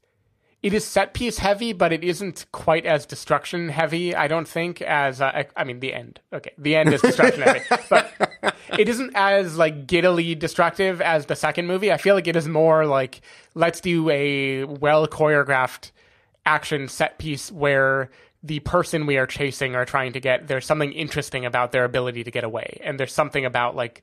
[0.63, 4.15] It is set piece heavy, but it isn't quite as destruction heavy.
[4.15, 6.19] I don't think as uh, I mean the end.
[6.33, 8.11] Okay, the end is destruction heavy, but
[8.77, 11.91] it isn't as like giddily destructive as the second movie.
[11.91, 13.21] I feel like it is more like
[13.53, 15.91] let's do a well choreographed
[16.45, 18.09] action set piece where
[18.41, 22.23] the person we are chasing or trying to get there's something interesting about their ability
[22.23, 24.01] to get away and there's something about like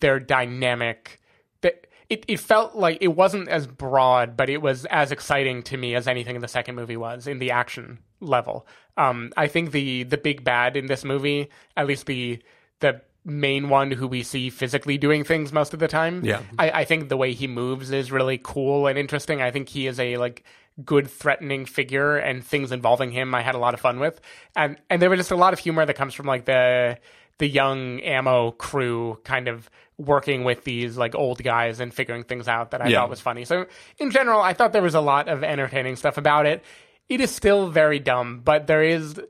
[0.00, 1.20] their dynamic
[1.62, 5.76] that it, it felt like it wasn't as broad but it was as exciting to
[5.76, 9.72] me as anything in the second movie was in the action level um, i think
[9.72, 12.38] the the big bad in this movie at least the
[12.80, 16.42] the main one who we see physically doing things most of the time Yeah.
[16.60, 19.42] I, I think the way he moves is really cool and interesting.
[19.42, 20.44] I think he is a like
[20.84, 24.20] good threatening figure and things involving him I had a lot of fun with.
[24.54, 26.98] And and there was just a lot of humor that comes from like the
[27.38, 32.48] the young ammo crew kind of working with these like old guys and figuring things
[32.48, 33.00] out that I Yeah.
[33.00, 33.44] thought was funny.
[33.44, 33.66] So
[33.98, 36.62] in general, I thought there was a lot of entertaining stuff about it.
[37.08, 39.20] It is still very dumb, but there is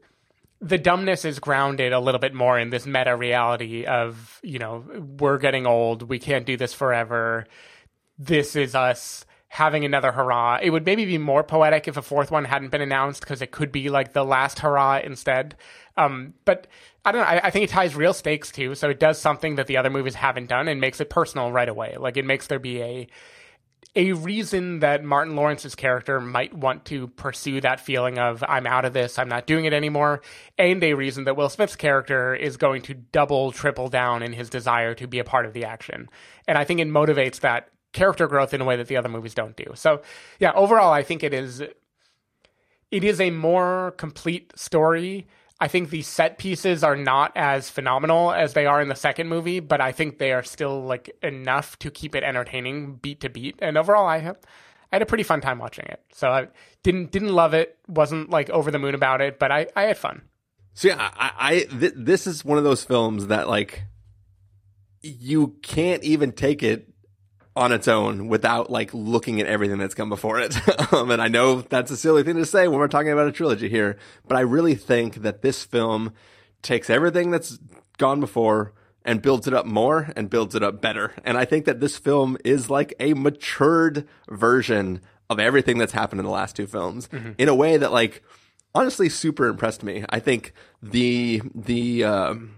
[0.61, 4.83] the dumbness is grounded a little bit more in this meta reality of you know
[5.21, 7.47] we're getting old we can't do this forever
[8.19, 10.59] this is us having another hurrah.
[10.61, 13.53] It would maybe be more poetic if a fourth one hadn't been announced because it
[13.53, 15.57] could be like the last hurrah instead.
[15.97, 16.67] Um, but
[17.05, 18.75] i don't know I, I think it ties real stakes too.
[18.75, 21.69] So it does something that the other movies haven't done and makes it personal right
[21.69, 21.97] away.
[21.99, 23.07] Like it makes there be a
[23.95, 28.85] a reason that Martin Lawrence's character might want to pursue that feeling of I'm out
[28.85, 30.21] of this, I'm not doing it anymore,
[30.59, 34.51] and a reason that Will Smith's character is going to double, triple down in his
[34.51, 36.11] desire to be a part of the action.
[36.47, 39.35] And I think it motivates that character growth in a way that the other movies
[39.35, 39.73] don't do.
[39.75, 40.03] So,
[40.39, 45.27] yeah, overall I think it is it is a more complete story.
[45.59, 49.29] I think the set pieces are not as phenomenal as they are in the second
[49.29, 53.31] movie, but I think they are still like enough to keep it entertaining beat to
[53.31, 53.59] beat.
[53.61, 54.37] And overall, I have
[54.93, 56.01] I had a pretty fun time watching it.
[56.13, 56.49] So I
[56.83, 59.97] didn't didn't love it, wasn't like over the moon about it, but I I had
[59.97, 60.23] fun.
[60.75, 63.85] So yeah, I, I th- this is one of those films that like
[65.03, 66.93] you can't even take it
[67.57, 70.55] on its own without like looking at everything that's come before it.
[70.93, 73.33] um, and I know that's a silly thing to say when we're talking about a
[73.33, 73.97] trilogy here,
[74.29, 76.13] but I really think that this film
[76.63, 77.59] takes everything that's
[77.97, 81.15] gone before and builds it up more and builds it up better.
[81.25, 85.01] And I think that this film is like a matured version
[85.31, 88.23] of everything that's happened in the last two films in a way that like
[88.75, 90.05] honestly super impressed me.
[90.11, 90.53] I think
[90.83, 92.57] the the um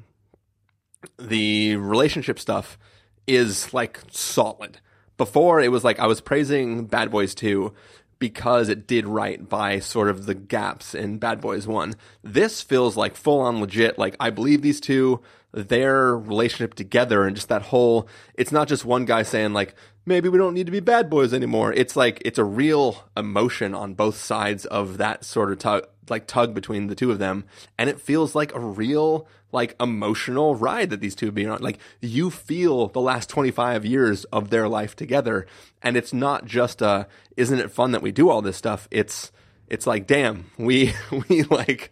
[1.18, 2.78] the relationship stuff
[3.26, 4.80] is like solid.
[5.18, 7.74] Before it was like I was praising Bad Boys 2
[8.18, 11.94] because it did right by sort of the gaps in Bad Boys 1.
[12.22, 13.98] This feels like full on legit.
[13.98, 15.20] Like I believe these two,
[15.52, 19.74] their relationship together and just that whole, it's not just one guy saying like,
[20.06, 21.72] maybe we don't need to be bad boys anymore.
[21.72, 26.26] It's like, it's a real emotion on both sides of that sort of tug, like
[26.26, 27.44] tug between the two of them.
[27.76, 31.60] And it feels like a real, like emotional ride that these two have been on.
[31.60, 35.46] Like you feel the last 25 years of their life together.
[35.82, 37.06] And it's not just a,
[37.36, 38.88] isn't it fun that we do all this stuff?
[38.90, 39.32] It's,
[39.68, 40.94] it's like, damn, we,
[41.28, 41.90] we like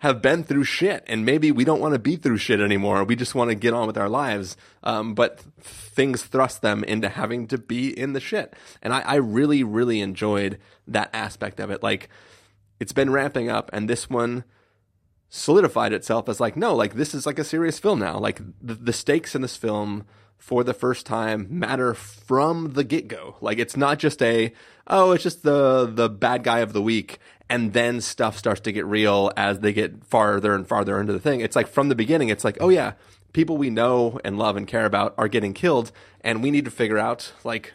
[0.00, 3.04] have been through shit and maybe we don't want to be through shit anymore.
[3.04, 4.56] We just want to get on with our lives.
[4.82, 8.54] Um, but things thrust them into having to be in the shit.
[8.82, 10.58] And I, I really, really enjoyed
[10.88, 11.82] that aspect of it.
[11.82, 12.08] Like
[12.80, 14.44] it's been ramping up and this one,
[15.28, 18.18] solidified itself as like no like this is like a serious film now.
[18.18, 20.04] Like the, the stakes in this film
[20.36, 23.36] for the first time matter from the get-go.
[23.40, 24.52] Like it's not just a
[24.88, 27.18] oh it's just the the bad guy of the week
[27.48, 31.20] and then stuff starts to get real as they get farther and farther into the
[31.20, 31.40] thing.
[31.40, 32.94] It's like from the beginning it's like oh yeah
[33.32, 36.70] people we know and love and care about are getting killed and we need to
[36.70, 37.72] figure out like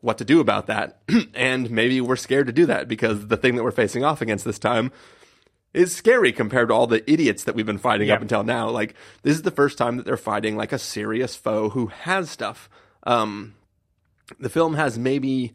[0.00, 1.00] what to do about that
[1.34, 4.44] and maybe we're scared to do that because the thing that we're facing off against
[4.44, 4.92] this time
[5.74, 8.14] is scary compared to all the idiots that we've been fighting Yeah.
[8.14, 8.68] up until now.
[8.70, 12.30] Like this is the first time that they're fighting like a serious foe who has
[12.30, 12.70] stuff.
[13.02, 13.54] Um,
[14.38, 15.52] the film has maybe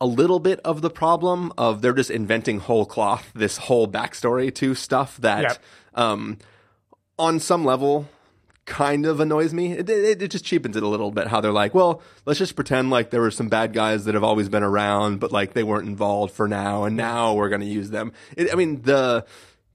[0.00, 4.52] a little bit of the problem of they're just inventing whole cloth this whole backstory
[4.56, 5.58] to stuff that, Yep.
[5.94, 6.38] um,
[7.18, 8.08] on some level
[8.64, 9.72] kind of annoys me.
[9.72, 12.54] It, it, it just cheapens it a little bit how they're like, well, let's just
[12.54, 15.62] pretend like there were some bad guys that have always been around, but like they
[15.62, 18.12] weren't involved for now, and now we're going to use them.
[18.36, 19.24] It, I mean, the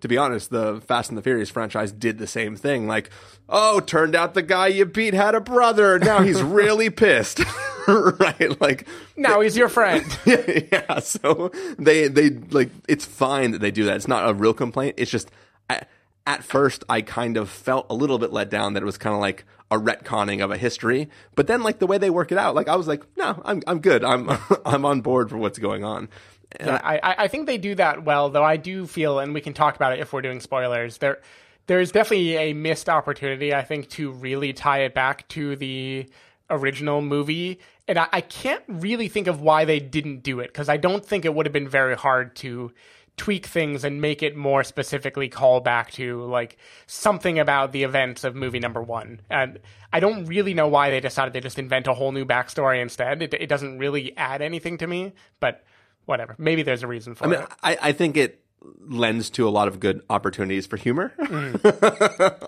[0.02, 2.88] to be honest, the Fast and the Furious franchise did the same thing.
[2.88, 3.10] Like,
[3.50, 5.98] oh, turned out the guy you beat had a brother.
[5.98, 7.42] Now he's really pissed,
[7.88, 8.60] right?
[8.62, 10.06] Like, Now he's your friend.
[10.26, 11.00] yeah.
[11.00, 13.96] So they they like it's fine that they do that.
[13.96, 14.96] It's not a real complaint.
[14.98, 15.32] It's just
[15.70, 15.84] I,
[16.28, 19.16] at first I kind of felt a little bit let down that it was kind
[19.16, 21.10] of like a retconning of a history.
[21.36, 23.64] But then like the way they work it out, like I was like, no, I'm
[23.66, 24.04] I'm good.
[24.04, 24.30] I'm
[24.66, 26.10] I'm on board for what's going on.
[26.52, 28.44] And Yeah, I, I think they do that well, though.
[28.44, 30.98] I do feel, and we can talk about it if we're doing spoilers.
[30.98, 31.20] There,
[31.68, 36.08] there's definitely a missed opportunity, I think, to really tie it back to the
[36.50, 40.70] original movie, and I, I can't really think of why they didn't do it because
[40.70, 42.72] I don't think it would have been very hard to
[43.18, 48.24] tweak things and make it more specifically call back to like something about the events
[48.24, 49.20] of movie number one.
[49.30, 49.60] And
[49.92, 53.24] I don't really know why they decided to just invent a whole new backstory instead.
[53.24, 55.64] It, it doesn't really add anything to me, but
[56.06, 56.36] whatever.
[56.38, 57.48] Maybe there's a reason for I mean, it.
[57.64, 58.40] I, I think it
[58.88, 61.14] lends to a lot of good opportunities for humor.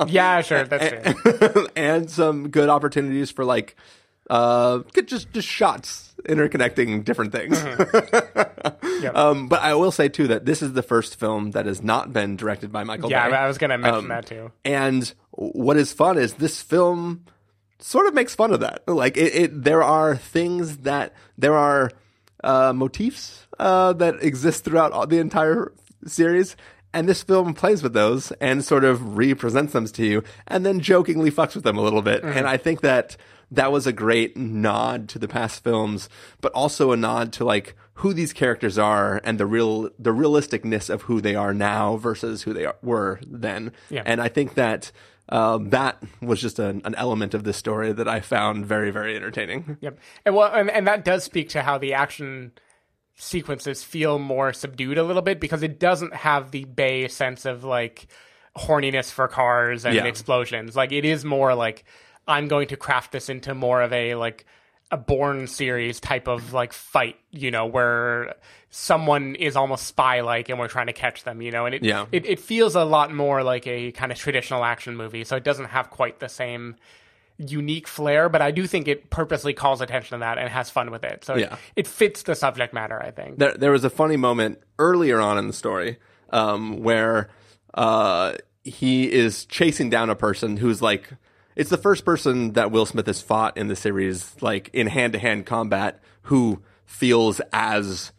[0.07, 1.13] Yeah, sure, that's
[1.53, 1.67] true.
[1.75, 3.75] and some good opportunities for like
[4.29, 7.57] uh just just shots interconnecting different things.
[9.13, 12.11] um but I will say too that this is the first film that has not
[12.13, 13.35] been directed by Michael Yeah, Bay.
[13.35, 14.51] I was gonna mention Um, that too.
[14.65, 17.25] And what is fun is this film
[17.79, 18.87] sort of makes fun of that.
[18.87, 21.91] Like it, it there are things that there are
[22.43, 25.71] uh, motifs uh, that exist throughout all, the entire
[26.05, 26.55] series.
[26.93, 30.79] And this film plays with those and sort of represents them to you and then
[30.79, 32.23] jokingly fucks with them a little bit.
[32.23, 33.15] And I think that
[33.51, 36.09] that was a great nod to the past films,
[36.41, 40.89] but also a nod to like who these characters are and the real, the realisticness
[40.89, 43.71] of who they are now versus who they are, were then.
[43.89, 44.03] Yeah.
[44.05, 44.91] And I think that,
[45.29, 49.15] uh, that was just an, an element of this story that I found very, very
[49.15, 49.77] entertaining.
[49.81, 49.99] Yep.
[50.25, 52.51] And well, and, and that does speak to how the action
[53.19, 57.63] sequences feel more subdued a little bit because it doesn't have the Bay sense of
[57.63, 58.07] like
[58.57, 60.05] horniness for cars and Yeah.
[60.05, 60.75] explosions.
[60.75, 61.83] Like it is more like
[62.27, 64.45] I'm going to craft this into more of a like
[64.91, 68.35] a Bourne series type of like fight, you know, where
[68.71, 71.83] someone is almost spy like and we're trying to catch them, you know, and it,
[71.83, 72.05] Yeah.
[72.11, 75.23] it it feels a lot more like a kind of traditional action movie.
[75.25, 76.75] So it doesn't have quite the same
[77.39, 80.91] unique flair, but I do think it purposely calls attention to that and has fun
[80.91, 81.23] with it.
[81.23, 81.53] So Yeah.
[81.53, 83.39] it, it fits the subject matter, I think.
[83.39, 85.97] there there was a funny moment earlier on in the story
[86.31, 87.29] um, where
[87.73, 88.33] uh,
[88.63, 91.09] he is chasing down a person who's like
[91.55, 95.13] it's the first person that Will Smith has fought in the series like in hand
[95.13, 98.11] to hand combat who feels as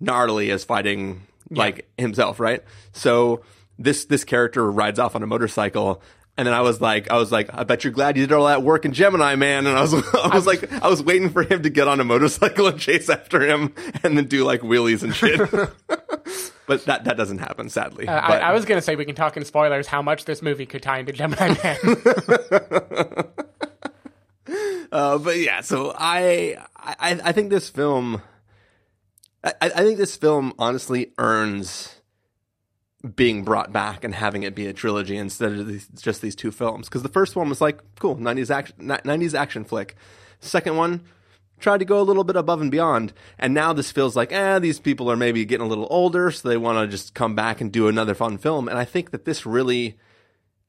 [0.00, 2.62] gnarly as fighting like himself, right?
[2.92, 3.42] So
[3.78, 6.02] this this character rides off on a motorcycle.
[6.38, 8.46] And then I was like, I was like, I bet you're glad you did all
[8.46, 9.66] that work in Gemini, man.
[9.66, 12.04] And I was, I was like, I was waiting for him to get on a
[12.04, 13.74] motorcycle and chase after him,
[14.04, 15.40] and then do like wheelies and shit.
[16.68, 18.06] but that that doesn't happen, sadly.
[18.06, 20.40] Uh, I, I was going to say we can talk in spoilers how much this
[20.40, 21.78] movie could tie into Gemini Man.
[24.90, 28.22] Uh, but yeah, so I, I I think this film,
[29.44, 31.97] I, I think this film honestly earns
[33.14, 36.50] being brought back and having it be a trilogy instead of these, just these two
[36.50, 36.88] films.
[36.88, 38.74] Because the first one was like cool, nineties action,
[39.04, 39.96] nineties action flick.
[40.40, 41.02] Second one
[41.60, 44.58] tried to go a little bit above and beyond, and now this feels like, eh,
[44.60, 47.60] these people are maybe getting a little older, so they want to just come back
[47.60, 48.68] and do another fun film.
[48.68, 49.98] And I think that this really,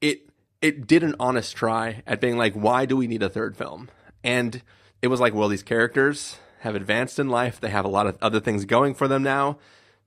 [0.00, 0.28] it
[0.60, 3.88] it did an honest try at being like, why do we need a third film?
[4.22, 4.62] And
[5.00, 7.58] it was like, well, these characters have advanced in life.
[7.58, 9.58] They have a lot of other things going for them now.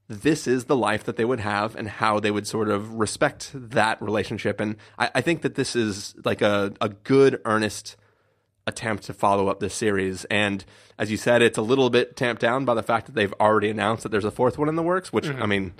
[0.09, 3.51] This is the life that they would have and how they would sort of respect
[3.53, 4.59] that relationship.
[4.59, 7.95] And I, I think that this is like a, a good, earnest
[8.67, 10.25] attempt to follow up this series.
[10.25, 10.63] And
[10.97, 13.69] as you said, it's a little bit tamped down by the fact that they've already
[13.69, 15.41] announced that there's a fourth one in the works, which, Mhm.
[15.41, 15.73] I mean,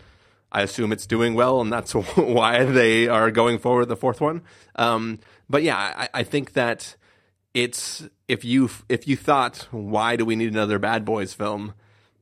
[0.52, 4.22] I assume it's doing well, and that's why they are going forward with the fourth
[4.22, 4.42] one.
[4.76, 5.20] Um,
[5.50, 6.96] but yeah, I, I think that
[7.54, 11.74] it's if you if you thought why do we need another Bad Boys film,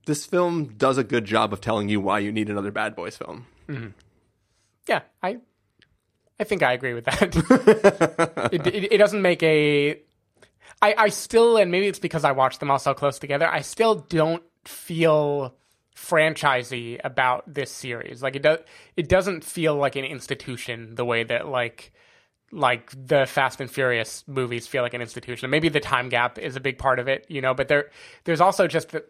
[0.06, 3.18] this film does a good job of telling you why you need another Bad Boys
[3.18, 3.46] film.
[3.68, 3.94] Mhm.
[4.88, 5.38] Yeah, I
[6.40, 8.50] I think I agree with that.
[8.52, 10.00] it, it, it doesn't make a.
[10.82, 13.48] I, I still, and maybe it's because I watched them all so close together.
[13.48, 15.56] I still don't feel
[15.96, 18.24] franchisey about this series.
[18.24, 18.60] Like it does,
[18.98, 21.94] it doesn't feel like an institution the way that like
[22.52, 25.50] like the Fast and Furious movies feel like an institution.
[25.52, 27.54] Maybe the time gap is a big part of it, you know.
[27.54, 27.92] But there,
[28.24, 29.06] there's also just the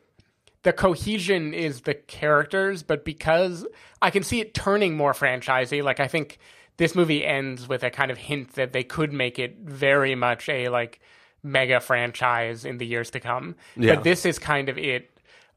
[0.63, 3.65] the cohesion is the characters, but because
[4.01, 6.37] I can see it turning more franchisey, like I think
[6.77, 10.47] this movie ends with a kind of hint that they could make it very much
[10.49, 10.99] a like
[11.43, 13.55] mega franchise in the years to come.
[13.75, 13.95] Yeah.
[13.95, 15.09] But this is kind of it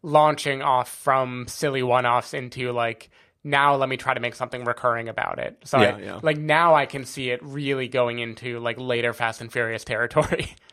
[0.02, 3.10] launching off from silly one-offs into like
[3.46, 5.58] now let me try to make something recurring about it.
[5.64, 6.20] So Yeah, I- yeah.
[6.22, 10.54] like now I can see it really going into like later Fast and Furious territory.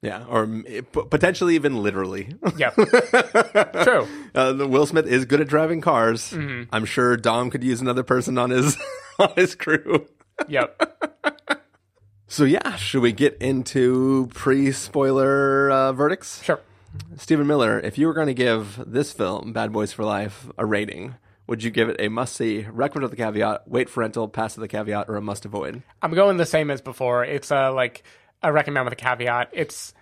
[0.00, 2.32] Yeah, or p- potentially even literally.
[2.56, 2.70] Yeah,
[3.82, 4.06] True.
[4.34, 6.30] Uh, the Will Smith is good at driving cars.
[6.30, 6.68] Mhm.
[6.72, 8.76] I'm sure Dom could use another person on his
[9.18, 10.06] on his crew.
[10.48, 11.04] Yep.
[12.30, 16.42] So yeah, should we get into pre-spoiler uh, verdicts?
[16.42, 16.60] Sure.
[17.16, 20.66] Stephen Miller, if you were going to give this film, Bad Boys for Life, a
[20.66, 21.14] rating,
[21.46, 24.60] would you give it a must-see, recommend with the caveat, wait for rental, pass with
[24.62, 25.82] the caveat, or a must-avoid?
[26.02, 27.24] I'm going the same as before.
[27.24, 28.02] It's a like
[28.42, 29.50] a recommend with a caveat.
[29.52, 29.92] It's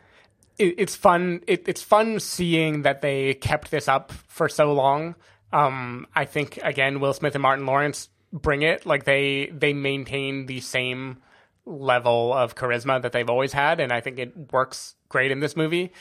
[0.59, 1.43] it, it's fun.
[1.47, 5.14] It, it's fun seeing that they kept this up for so long.
[5.53, 8.87] Um, I think again, Will Smith and Martin Lawrence bring it.
[8.87, 11.18] Like they they maintain the same
[11.64, 15.57] level of charisma that they've always had, and I think it works great in this
[15.57, 15.93] movie.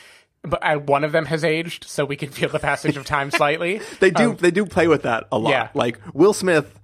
[0.42, 3.30] But uh, one of them has aged, so we can feel the passage of time
[3.30, 3.80] slightly.
[4.00, 5.50] They do Um, they do play with that a lot.
[5.50, 5.68] Yeah.
[5.74, 6.78] Like Will Smith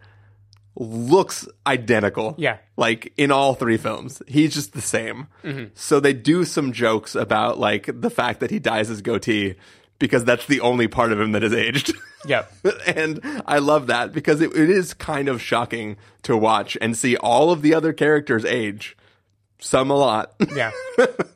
[0.76, 2.34] looks identical.
[2.38, 2.58] Yeah.
[2.76, 4.22] Like in all three films.
[4.26, 5.26] He's just the same.
[5.44, 5.70] Mhm.
[5.74, 9.54] So they do some jokes about like the fact that he dyes his goatee
[9.98, 11.94] because that's the only part of him that has aged.
[12.24, 12.52] Yep.
[12.86, 17.16] and I love that because it, it is kind of shocking to watch and see
[17.16, 18.96] all of the other characters age.
[19.58, 20.32] Some a lot.
[20.54, 20.70] Yeah.
[20.96, 21.28] but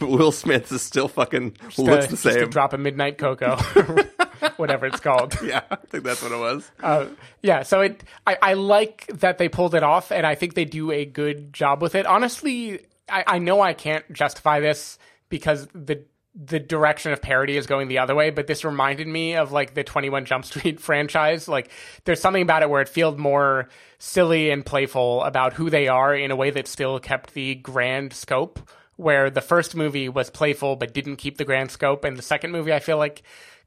[0.00, 2.48] Will Smith is still fucking Just looks a- the a same.
[2.50, 3.56] drop of midnight cocoa,
[4.56, 5.38] whatever it's called.
[5.42, 6.70] Yeah, I think that's what it was.
[6.82, 7.06] Uh,
[7.42, 10.64] yeah, so it I, I like that they pulled it off, and I think they
[10.64, 12.06] do a good job with it.
[12.06, 17.66] Honestly, I, I know I can't justify this because the the direction of parody is
[17.66, 20.80] going the other way, but this reminded me of like the Twenty One Jump Street
[20.88, 21.48] franchise.
[21.48, 21.70] Like,
[22.04, 23.68] there's something about it where it feels more
[23.98, 28.12] silly and playful about who they are in a way that still kept the grand
[28.12, 28.60] scope.
[28.96, 32.52] Where the first movie was playful but didn't keep the grand scope, and the second
[32.52, 33.22] movie I feel like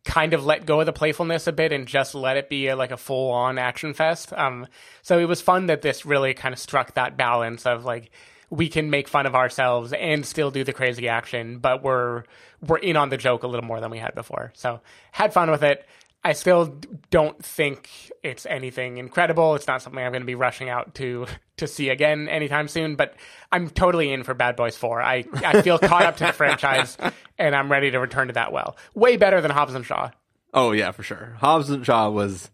[0.06, 2.76] kind of let go of the playfulness a bit and just let it be a,
[2.76, 4.32] like a full on action fest.
[4.34, 4.68] Um,
[5.02, 8.12] so it was fun that this really kind of struck that balance of like
[8.52, 12.24] we can make fun of ourselves and still do the crazy action, but we're
[12.66, 14.52] we're in on the joke a little more than we had before.
[14.56, 14.80] So
[15.12, 15.86] had fun with it.
[16.26, 16.76] I still
[17.12, 17.88] don't think
[18.24, 19.54] it's anything incredible.
[19.54, 22.96] It's not something I'm going to be rushing out to to see again anytime soon.
[22.96, 23.14] But
[23.52, 25.02] I'm totally in for Bad Boys Four.
[25.04, 26.98] I I feel caught up to the franchise,
[27.38, 28.76] and I'm ready to return to that well.
[28.96, 30.10] Way better than Hobbs and Shaw.
[30.52, 31.36] Oh yeah, for sure.
[31.40, 32.50] Hobbs and Shaw was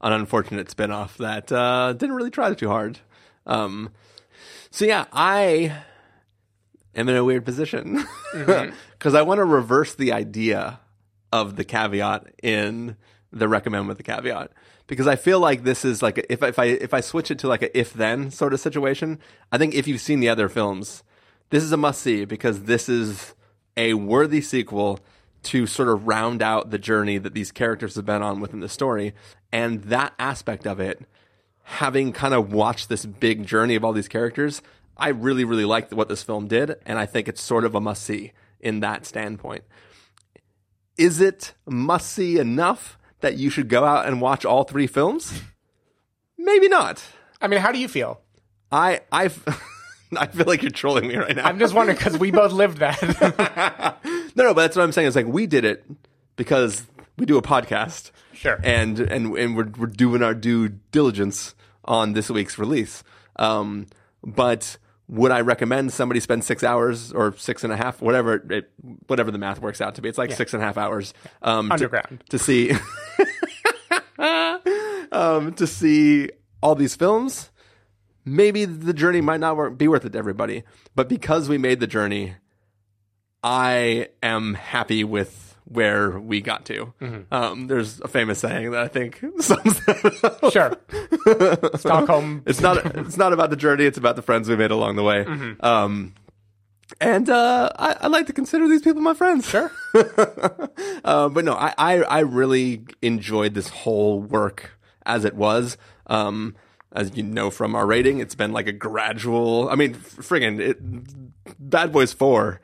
[0.00, 3.00] an unfortunate spin-off that uh, didn't really try too hard.
[3.46, 3.90] Um,
[4.70, 5.76] so yeah, I
[6.94, 7.94] am in a weird position
[8.32, 9.16] because Mhm.
[9.18, 10.78] I want to reverse the idea
[11.32, 12.96] of the caveat in
[13.30, 14.50] the recommend with the caveat
[14.88, 17.48] because I feel like this is like if if I if I switch it to
[17.48, 19.20] like a if then sort of situation,
[19.52, 21.04] I think if you've seen the other films,
[21.50, 23.34] this is a must see because this is
[23.76, 24.98] a worthy sequel
[25.44, 28.68] to sort of round out the journey that these characters have been on within the
[28.68, 29.14] story.
[29.52, 31.02] And that aspect of it,
[31.62, 34.62] having kind of watched this big journey of all these characters,
[34.96, 36.74] I really, really liked what this film did.
[36.84, 39.62] And I think it's sort of a must see in that standpoint.
[40.98, 45.42] Is it must see enough that you should go out and watch all three films?
[46.36, 47.02] Maybe not.
[47.40, 48.20] I mean, how do you feel?
[48.70, 49.30] I I
[50.16, 51.46] I feel like you're trolling me right now.
[51.46, 53.00] I'm just wondering because we both lived that.
[54.34, 55.08] no, no, but that's what I'm saying.
[55.08, 55.84] Is like we did it
[56.36, 56.82] because
[57.16, 58.58] we do a podcast, Sure.
[58.62, 63.02] and and and we're we're doing our due diligence on this week's release.
[63.36, 63.86] Um,
[64.24, 64.78] but
[65.08, 68.70] would I recommend somebody spend six hours or six and a half, whatever it,
[69.06, 70.08] whatever the math works out to be?
[70.08, 70.36] It's like Yeah.
[70.36, 72.24] six and a half hours um, to- Underground.
[72.28, 72.72] to see
[75.12, 76.30] um, to see
[76.62, 77.50] all these films.
[78.24, 81.86] Maybe the journey might not be worth it to everybody, but because we made the
[81.86, 82.34] journey,
[83.42, 86.92] I am happy with where we got to.
[87.00, 87.24] Mhm.
[87.30, 90.52] Um, there's a famous saying that I think sums that up.
[90.52, 90.72] Sure.
[91.78, 92.42] Stockholm.
[92.46, 92.84] It's not.
[92.96, 93.84] It's not about the journey.
[93.84, 95.24] It's about the friends we made along the way.
[95.24, 95.62] Mhm.
[95.62, 96.14] Um,
[97.02, 99.46] and uh, I, I like to consider these people my friends.
[99.48, 99.70] Sure.
[101.04, 105.76] uh, but no, I, I I really enjoyed this whole work as it was.
[106.06, 106.56] Um,
[106.92, 109.68] as you know from our rating, it's been like a gradual.
[109.68, 110.78] I mean, friggin' it,
[111.58, 112.60] Bad Boys Four.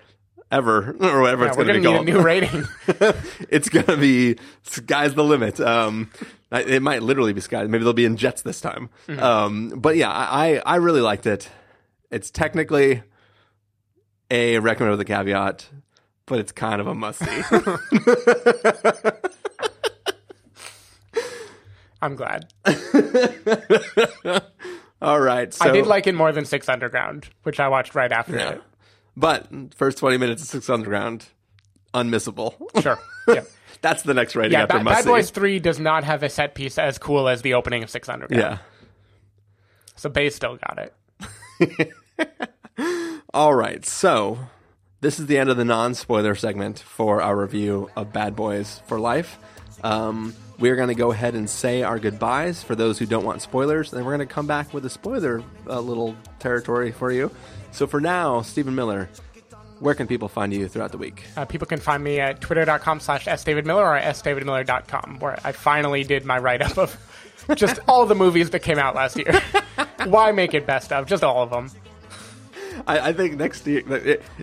[0.54, 2.06] Ever or whatever Yeah, it's going to be gonna called.
[2.06, 2.64] need a new rating.
[3.50, 5.58] it's going to be sky's the limit.
[5.58, 6.10] Um,
[6.52, 7.64] it might literally be sky.
[7.64, 8.88] Maybe they'll be in jets this time.
[9.08, 9.20] Mhm.
[9.20, 11.48] Um, but yeah, I, I really liked it.
[12.12, 13.02] It's technically
[14.30, 15.68] a recommend with a caveat,
[16.26, 17.42] but it's kind of a must see.
[22.00, 22.52] I'm glad.
[25.00, 25.52] All right.
[25.52, 28.50] So, I did like it more than Six Underground, which I watched right after Yeah.
[28.50, 28.62] it.
[29.16, 31.26] But first 20 minutes of Six Underground,
[31.92, 32.54] unmissable.
[32.82, 32.98] Sure.
[33.26, 33.40] Yeah.
[33.80, 35.04] That's the next rating Yeah, after Ba- Bad.
[35.06, 38.06] Boys 3 does not have a set piece as cool as the opening of Six
[38.06, 38.42] Underground.
[38.42, 38.58] Yeah.
[39.96, 40.90] So Bay still got
[41.68, 41.92] it.
[43.32, 43.84] All right.
[43.86, 44.38] So
[45.00, 48.82] this is the end of the non spoiler segment for our review of Bad Boys
[48.86, 49.38] for Life.
[49.82, 53.42] Um, we're going to go ahead and say our goodbyes for those who don't want
[53.42, 57.30] spoilers, and we're going to come back with a spoiler uh, little territory for you.
[57.74, 59.08] So for now, Stephen Miller,
[59.80, 61.24] where can people find you throughout the week?
[61.36, 66.24] Uh, people can find me at twitter.com slash sdavidmiller or sdavidmiller.com, where I finally did
[66.24, 66.96] my write up of
[67.56, 69.40] just all the movies that came out last year.
[70.06, 71.06] Why make it best of?
[71.06, 71.70] Just all of them.
[72.86, 73.82] I, I think next year,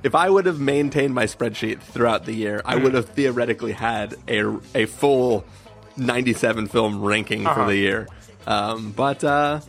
[0.04, 4.16] if I would have maintained my spreadsheet throughout the year, I would have theoretically had
[4.28, 5.46] a, a full
[5.98, 7.56] 97 film ranking Uh-huh.
[7.62, 8.08] for the year.
[8.48, 9.60] Um, but uh,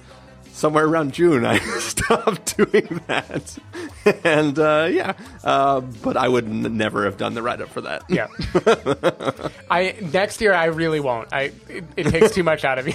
[0.52, 3.58] somewhere around June, I stopped doing that.
[4.24, 7.80] and uh, yeah, uh, but I would n- never have done the write up for
[7.82, 8.02] that.
[8.08, 8.28] Yeah.
[9.70, 11.32] I next year I really won't.
[11.32, 12.94] I it, it takes too much out of you.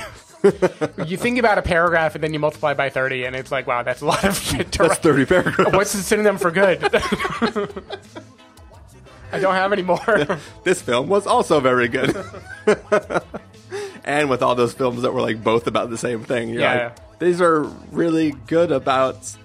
[1.06, 3.84] you think about a paragraph and then you multiply by thirty, and it's like, wow,
[3.84, 4.98] that's a lot of shit to That's write.
[5.04, 5.72] 30 paragraphs.
[5.76, 6.84] What's the synonym for good?
[9.32, 10.00] I don't have any more.
[10.64, 12.16] this film was also very good.
[14.06, 16.84] and with all those films that were like both about the same thing, Yeah.
[16.86, 17.62] like, these are
[17.92, 19.36] really good about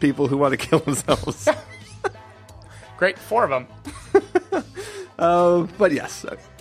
[0.00, 1.48] people who want to kill themselves.
[2.96, 3.66] Great, four of them.
[5.16, 6.26] Uh, but yes,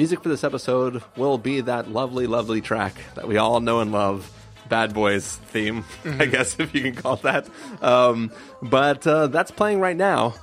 [0.00, 3.92] Music for this episode will be that lovely, lovely track that we all know and
[3.92, 4.32] love.
[4.70, 7.46] Bad Boys theme, I guess, if you can call that.
[7.82, 8.32] Um,
[8.62, 10.36] but uh, that's playing right now.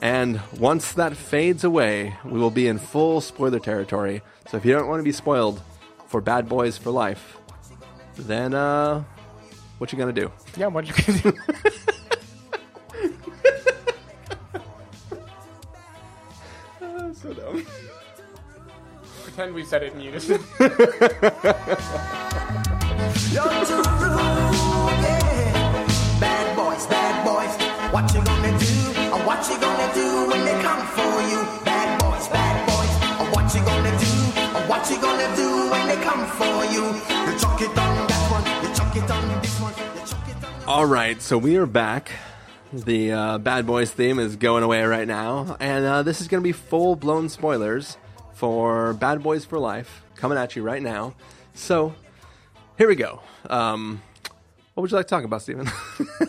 [0.00, 4.22] And once that fades away, we will be in full spoiler territory.
[4.48, 5.60] So if you don't want to be spoiled
[6.06, 7.38] for Bad Boys for Life,
[8.16, 9.02] then uh,
[9.78, 10.30] what you gonna do?
[10.56, 11.32] Yeah, what you gonna do?
[17.14, 17.66] so dumb.
[19.34, 20.44] Pretend we said it in unison.
[26.20, 27.48] Bad boys, bad boys.
[27.94, 28.66] What you gonna do?
[29.08, 31.40] Or what you gonna do when they come for you?
[31.64, 32.92] Bad boys, bad boys.
[33.22, 34.12] Or what you gonna do?
[34.52, 36.92] Or what you gonna do when they come for you?
[37.32, 40.44] You chuck it on that one, you chuck it on this one, you chuck it
[40.44, 40.68] on.
[40.68, 42.12] All right, so we are back.
[42.70, 46.42] The uh, Bad Boys theme is going away right now, and uh, this is going
[46.42, 47.96] to be full blown spoilers
[48.42, 51.14] for Bad Boys for Life coming at you right now.
[51.54, 51.94] So
[52.76, 53.20] here we go.
[53.48, 54.02] Um,
[54.74, 55.70] what would you like to talk about, Stephen?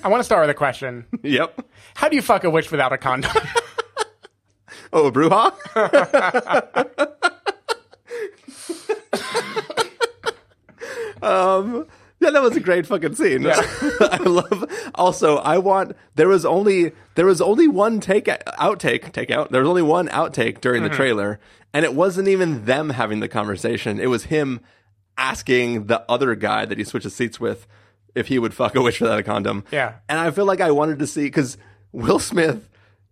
[0.03, 1.07] I want to start with a question.
[1.23, 1.59] yep.
[1.95, 3.31] How do you fuck a witch without a condom?
[4.95, 5.53] Oh, a Bruja?
[11.23, 11.87] um,
[12.23, 13.45] yeah, that was a great fucking scene.
[13.47, 14.65] I love.
[14.95, 15.95] Also, I want.
[16.15, 19.51] There was only there was only one take outtake take out.
[19.51, 20.95] There was only one outtake during the Mhm.
[20.95, 21.39] trailer,
[21.73, 23.99] and it wasn't even them having the conversation.
[23.99, 24.59] It was him
[25.17, 27.67] asking the other guy that he switches seats with
[28.15, 29.63] if he would fuck a witch without a condom.
[29.71, 29.95] Yeah.
[30.09, 31.57] And I feel like I wanted to see because
[31.91, 32.69] Will Smith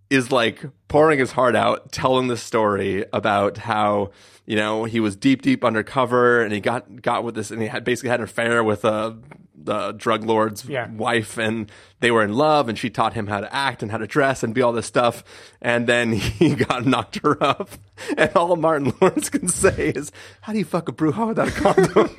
[0.10, 4.12] is like pouring his heart out, telling the story about how
[4.46, 7.68] you know he was deep, deep undercover, and he got got with this, and he
[7.68, 9.18] had basically had an affair with a
[9.64, 10.90] the drug lord's Yeah.
[10.92, 14.00] wife, and they were in love, and she taught him how to act and how
[14.00, 15.24] to dress and be all this stuff,
[15.62, 17.70] and then he got knocked her up,
[18.18, 20.12] and all Martin Lawrence can say is,
[20.42, 22.16] "How do you fuck a bruja without a condom?"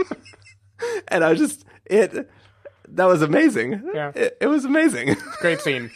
[1.09, 2.31] and I was just it.
[2.89, 3.83] That was amazing.
[3.95, 4.13] Yeah.
[4.15, 5.17] It, it was amazing.
[5.41, 5.91] Great scene.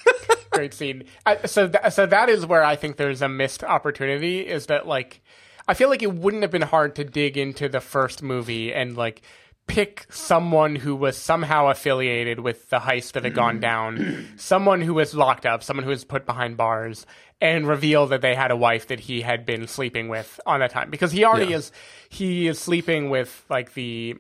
[0.50, 1.04] Great scene.
[1.26, 4.40] I, so, th- so that is where I think there's a missed opportunity.
[4.40, 5.20] Is that like,
[5.68, 8.96] I feel like it wouldn't have been hard to dig into the first movie and
[8.96, 9.22] like
[9.66, 14.94] pick someone who was somehow affiliated with the heist that had gone down, someone who
[14.94, 17.04] was locked up, someone who was put behind bars,
[17.40, 20.70] and reveal that they had a wife that he had been sleeping with on that
[20.70, 21.56] time because he already Yeah.
[21.56, 21.72] is
[22.08, 24.14] he is sleeping with like the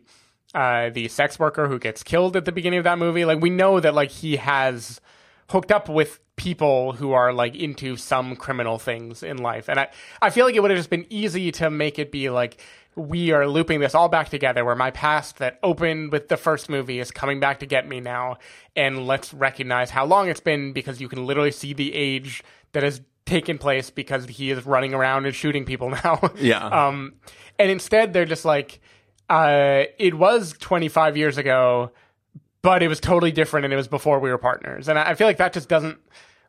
[0.54, 3.24] uh, the sex worker who gets killed at the beginning of that movie.
[3.24, 5.00] Like we know that like he has
[5.50, 9.68] hooked up with people who are like into some criminal things in life.
[9.68, 9.88] And I,
[10.20, 12.60] I feel like it would have just been easy to make it be like
[12.94, 16.70] we are looping this all back together where my past that opened with the first
[16.70, 18.38] movie is coming back to get me now
[18.74, 22.42] and let's recognize how long it's been because you can literally see the age
[22.72, 26.20] that has taken place because he is running around and shooting people now.
[26.36, 26.66] Yeah.
[26.66, 27.14] Um
[27.58, 28.80] and instead they're just like
[29.28, 31.90] uh it was 25 years ago
[32.66, 34.88] but it was totally different and it was before we were partners.
[34.88, 35.98] And I, I feel like that just doesn't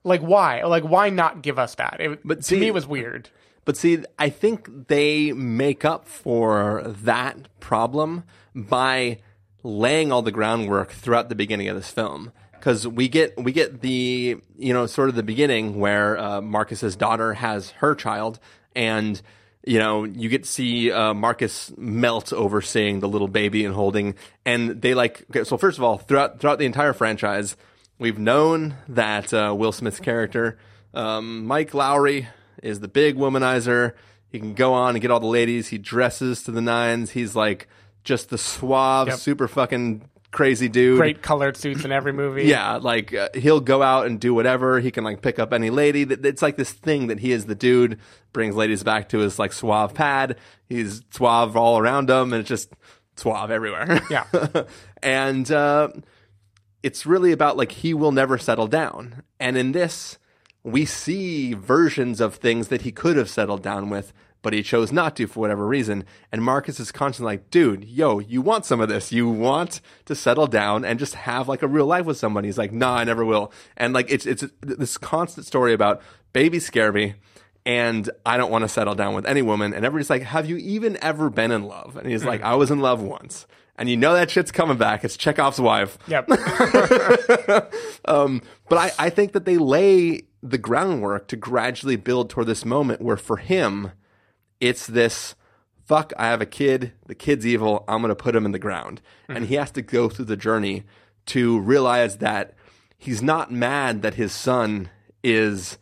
[0.03, 0.64] like why?
[0.64, 1.98] Like why not give us that?
[1.99, 3.30] It, But to me it was weird.
[3.65, 8.23] But see, I think they make up for that problem
[8.56, 9.19] by
[9.61, 12.31] laying all the groundwork throughout the beginning of this film.
[12.53, 16.95] Because we get we get the you know sort of the beginning where uh, Marcus's
[16.95, 18.39] daughter has her child,
[18.76, 19.22] and
[19.65, 23.73] you know you get to see uh, Marcus melt over seeing the little baby and
[23.75, 24.15] holding,
[24.45, 27.55] and they like okay, so first of all throughout throughout the entire franchise,
[27.99, 30.57] we've known that uh, Will Smith's character
[30.93, 32.27] um, Mike Lowrey
[32.63, 33.93] is the big womanizer.
[34.29, 35.67] He can go on and get all the ladies.
[35.69, 37.11] He dresses to the nines.
[37.11, 37.67] He's like
[38.03, 39.17] just the suave, Yep.
[39.19, 40.99] super fucking crazy dude.
[40.99, 42.43] Great colored suits in every movie.
[42.43, 44.80] Yeah, like uh, he'll go out and do whatever.
[44.80, 46.03] He can like pick up any lady.
[46.03, 47.99] That It's like this thing that he is the dude.
[48.34, 50.38] Brings ladies back to his like suave pad.
[50.69, 52.72] He's suave all around him, and it's just
[53.15, 53.99] suave everywhere.
[54.11, 54.26] Yeah.
[55.01, 55.89] and uh,
[56.84, 59.23] it's really about like he will never settle down.
[59.39, 60.19] And in this,
[60.64, 64.14] we see versions of things that he could have settled down with,
[64.48, 66.06] but he chose not to for whatever reason.
[66.32, 69.11] And Marcus is constantly like, dude, yo, you want some of this.
[69.11, 72.48] You want to settle down and just have like a real life with somebody.
[72.48, 73.52] He's like, nah, I never will.
[73.76, 76.02] And like, it's, it's this constant story about
[76.32, 77.15] babies scare me.
[77.65, 79.74] And I don't want to settle down with any woman.
[79.74, 81.98] And everybody's like, have you even ever been in love?
[81.98, 83.48] And he's like, I was in love once.
[83.76, 85.03] And you know that shit's coming back.
[85.03, 85.98] It's Chekhov's wife.
[86.07, 86.30] Yep.
[88.06, 92.64] Um, but I, I think that they lay the groundwork to gradually build toward this
[92.64, 93.91] moment where for him,
[94.59, 95.35] it's this
[95.85, 98.59] fuck, I have a kid, the kid's evil, I'm going to put him in the
[98.59, 99.01] ground.
[99.29, 100.84] And he has to go through the journey
[101.27, 102.53] to realize that
[102.97, 104.89] he's not mad that his son
[105.23, 105.77] is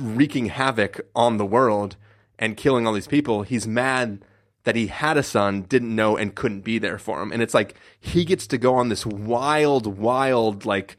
[0.00, 1.96] wreaking havoc on the world
[2.38, 3.42] and killing all these people.
[3.42, 4.24] He's mad
[4.64, 7.30] that he had a son, didn't know, and couldn't be there for him.
[7.30, 10.96] And it's like he gets to go on this wild, wild, like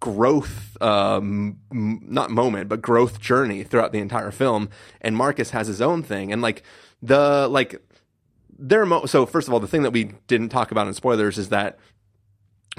[0.00, 4.68] growth, um, not moment, but growth journey throughout the entire film.
[5.00, 6.32] And Marcus has his own thing.
[6.32, 6.62] And like
[7.02, 7.80] the, like,
[8.58, 10.94] there are mo- so first of all, the thing that we didn't talk about in
[10.94, 11.78] spoilers is that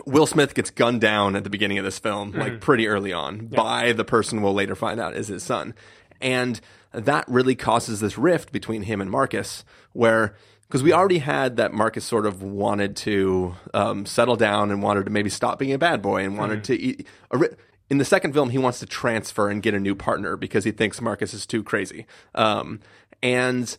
[0.05, 2.61] Will Smith gets gunned down at the beginning of this film, like Mhm.
[2.61, 5.73] pretty early on, by the person we'll later find out is his son.
[6.21, 6.61] And
[6.93, 10.35] that really causes this rift between him and Marcus, where,
[10.69, 15.05] because we already had that Marcus sort of wanted to um, settle down and wanted
[15.05, 16.63] to maybe stop being a bad boy and wanted Mhm.
[16.65, 17.07] to eat.
[17.31, 17.49] a ri-
[17.89, 20.69] In the second film, he wants to transfer and get a new partner because he
[20.71, 22.05] thinks Marcus is too crazy.
[22.35, 22.81] Um,
[23.23, 23.75] and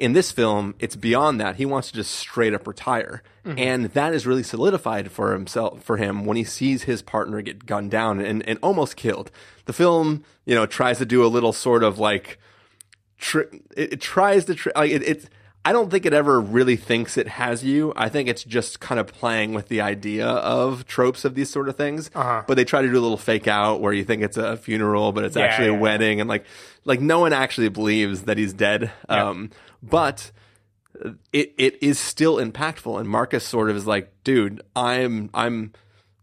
[0.00, 1.56] in this film, it's beyond that.
[1.56, 3.22] He wants to just straight up retire.
[3.46, 3.58] Mhm.
[3.60, 7.66] And that is really solidified for himself, for him when he sees his partner get
[7.66, 9.30] gunned down and, and almost killed.
[9.66, 12.38] The film, you know, tries to do a little sort of like
[13.16, 13.42] tr-
[13.76, 15.26] it, it tries to tr- like it, it's
[15.64, 17.92] I don't think it ever really thinks it has you.
[17.94, 21.68] I think it's just kind of playing with the idea of tropes of these sort
[21.68, 22.10] of things.
[22.14, 22.42] Uh-huh.
[22.48, 25.12] But they try to do a little fake out where you think it's a funeral,
[25.12, 26.44] but it's Yeah, actually yeah, a wedding, and like
[26.84, 28.90] like no one actually believes that he's dead.
[29.08, 29.28] Yeah.
[29.28, 29.50] Um,
[29.82, 30.32] but
[31.32, 35.72] it it is still impactful, and Marcus sort of is like, dude, I'm I'm.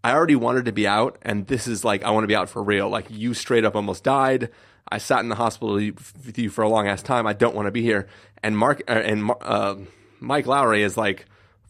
[0.01, 2.49] I already wanted to be out, and this is like I want to be out
[2.49, 2.89] for real.
[2.89, 4.49] Like you straight up almost died.
[4.91, 7.27] I sat in the hospital with you for a long ass time.
[7.27, 8.07] I don't want to be here.
[8.41, 9.75] And Mark uh, and uh,
[10.19, 11.25] Mike Lowrey is like,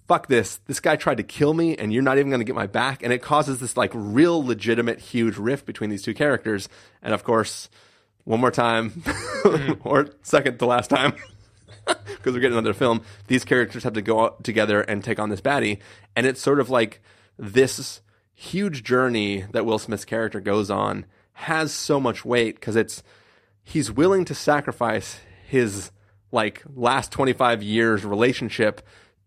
[0.08, 0.58] fuck this.
[0.68, 3.04] This guy tried to kill me, and you're not even going to get my back.
[3.04, 6.70] And it causes this like real legitimate huge rift between these two characters.
[7.02, 7.70] And of course,
[8.24, 9.04] one more time,
[9.84, 11.14] or second to last time,
[11.86, 13.02] because we're getting another film.
[13.28, 15.80] These characters have to go out together and take on this baddie,
[16.16, 17.02] and it's sort of like
[17.38, 18.02] this
[18.34, 21.06] huge journey that Will Smith's character goes on
[21.44, 23.02] has so much weight because it's
[23.64, 25.92] he's willing to sacrifice his
[26.32, 28.82] like last 25 years relationship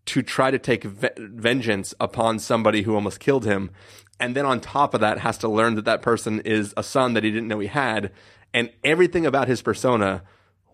[0.05, 3.71] to try to take ve- vengeance upon somebody who almost killed him
[4.19, 7.13] and then on top of that has to learn that that person is a son
[7.13, 8.11] that he didn't know he had
[8.53, 10.21] and everything about his persona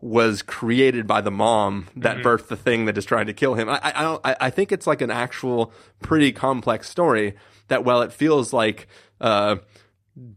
[0.01, 2.23] was created by the mom that Mhm.
[2.23, 3.67] birthed the thing that is trying to kill him.
[3.69, 4.19] I, I.
[4.31, 7.35] I, I think it's like an actual pretty complex story
[7.67, 8.87] that, while it feels like
[9.19, 9.57] uh,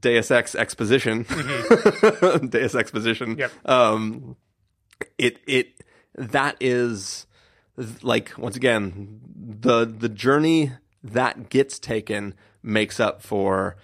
[0.01, 1.23] Deus Ex exposition,
[2.49, 3.53] Deus exposition, Yep.
[3.65, 4.37] um,
[5.19, 5.83] it it
[6.15, 7.27] that is
[8.03, 10.73] like once again the the journey
[11.03, 13.77] that gets taken makes up for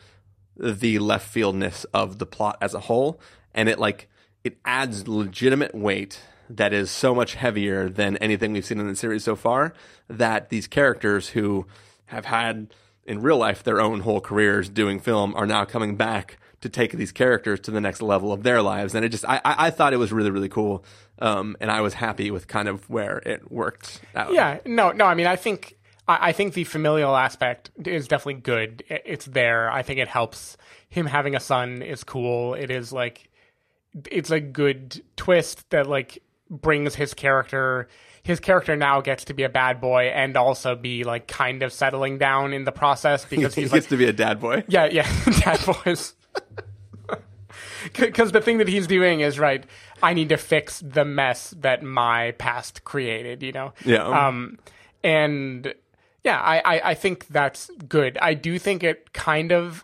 [0.57, 3.21] the left fieldness of the plot as a whole.
[3.55, 4.09] And it like
[4.45, 6.21] it adds legitimate weight
[6.51, 9.73] that is so much heavier than anything we've seen in the series so far
[10.09, 11.67] that these characters who
[12.07, 12.73] have had
[13.09, 16.93] in real life their own whole careers doing film are now coming back to take
[16.93, 19.93] these characters to the next level of their lives and it just i i, thought
[19.93, 20.85] it was really really cool
[21.21, 25.05] um and i was happy with kind of where it worked out Yeah, no, no.
[25.07, 25.77] I mean, I think
[26.07, 28.83] I, I think the familial aspect is definitely good.
[28.91, 29.71] I- It's there.
[29.71, 30.57] I think it helps.
[30.89, 32.55] Him having a son is cool.
[32.55, 33.29] It is like
[34.11, 37.89] it's a good twist that like brings his character.
[38.29, 41.73] His character now gets to be a bad boy and also be like kind of
[41.73, 44.85] settling down in the process because he gets like to be a dad boy yeah,
[44.85, 45.09] yeah,
[45.41, 46.13] dad boys.
[47.99, 49.65] Because the thing that he's doing is right.
[50.03, 53.43] I need to fix the mess that my past created.
[53.43, 53.73] You know.
[53.87, 54.05] Yeah.
[54.05, 54.59] Um,
[55.03, 55.73] and
[56.23, 58.19] yeah, I, I I think that's good.
[58.21, 59.83] I do think it kind of.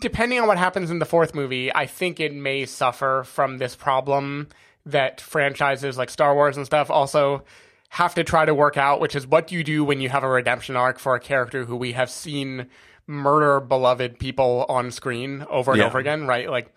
[0.00, 3.74] Depending on what happens in the fourth movie, I think it may suffer from this
[3.74, 4.48] problem
[4.90, 7.44] that franchises like Star Wars and stuff also
[7.90, 10.22] have to try to work out, which is what do you do when you have
[10.24, 12.66] a redemption arc for a character who we have seen
[13.06, 15.86] murder beloved people on screen over and Yeah.
[15.86, 16.50] over again, right?
[16.50, 16.72] Like,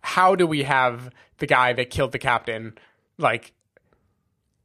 [0.00, 2.76] how do we have the guy that killed the captain,
[3.18, 3.52] like,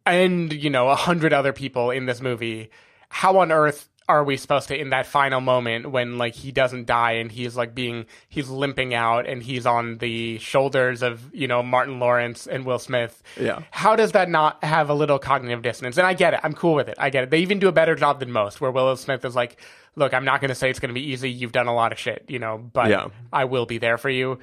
[0.06, 2.70] and you know, a hundred other people in this movie?
[3.10, 6.86] How on earth are we supposed to, in that final moment when like he doesn't
[6.88, 11.48] die and he's like being, he's limping out and he's on the shoulders of you
[11.48, 13.24] know Martin Lawrence and Will Smith?
[13.40, 13.62] Yeah.
[13.72, 15.98] How does that not have a little cognitive dissonance?
[15.98, 16.42] And I get it.
[16.44, 16.96] I'm cool with it.
[16.98, 17.30] I get it.
[17.30, 19.60] They even do a better job than most, where Will Smith is like,
[19.96, 21.32] look, I'm not going to say it's going to be easy.
[21.32, 23.08] You've done a lot of shit, you know, but Yeah.
[23.32, 24.40] I will be there for you.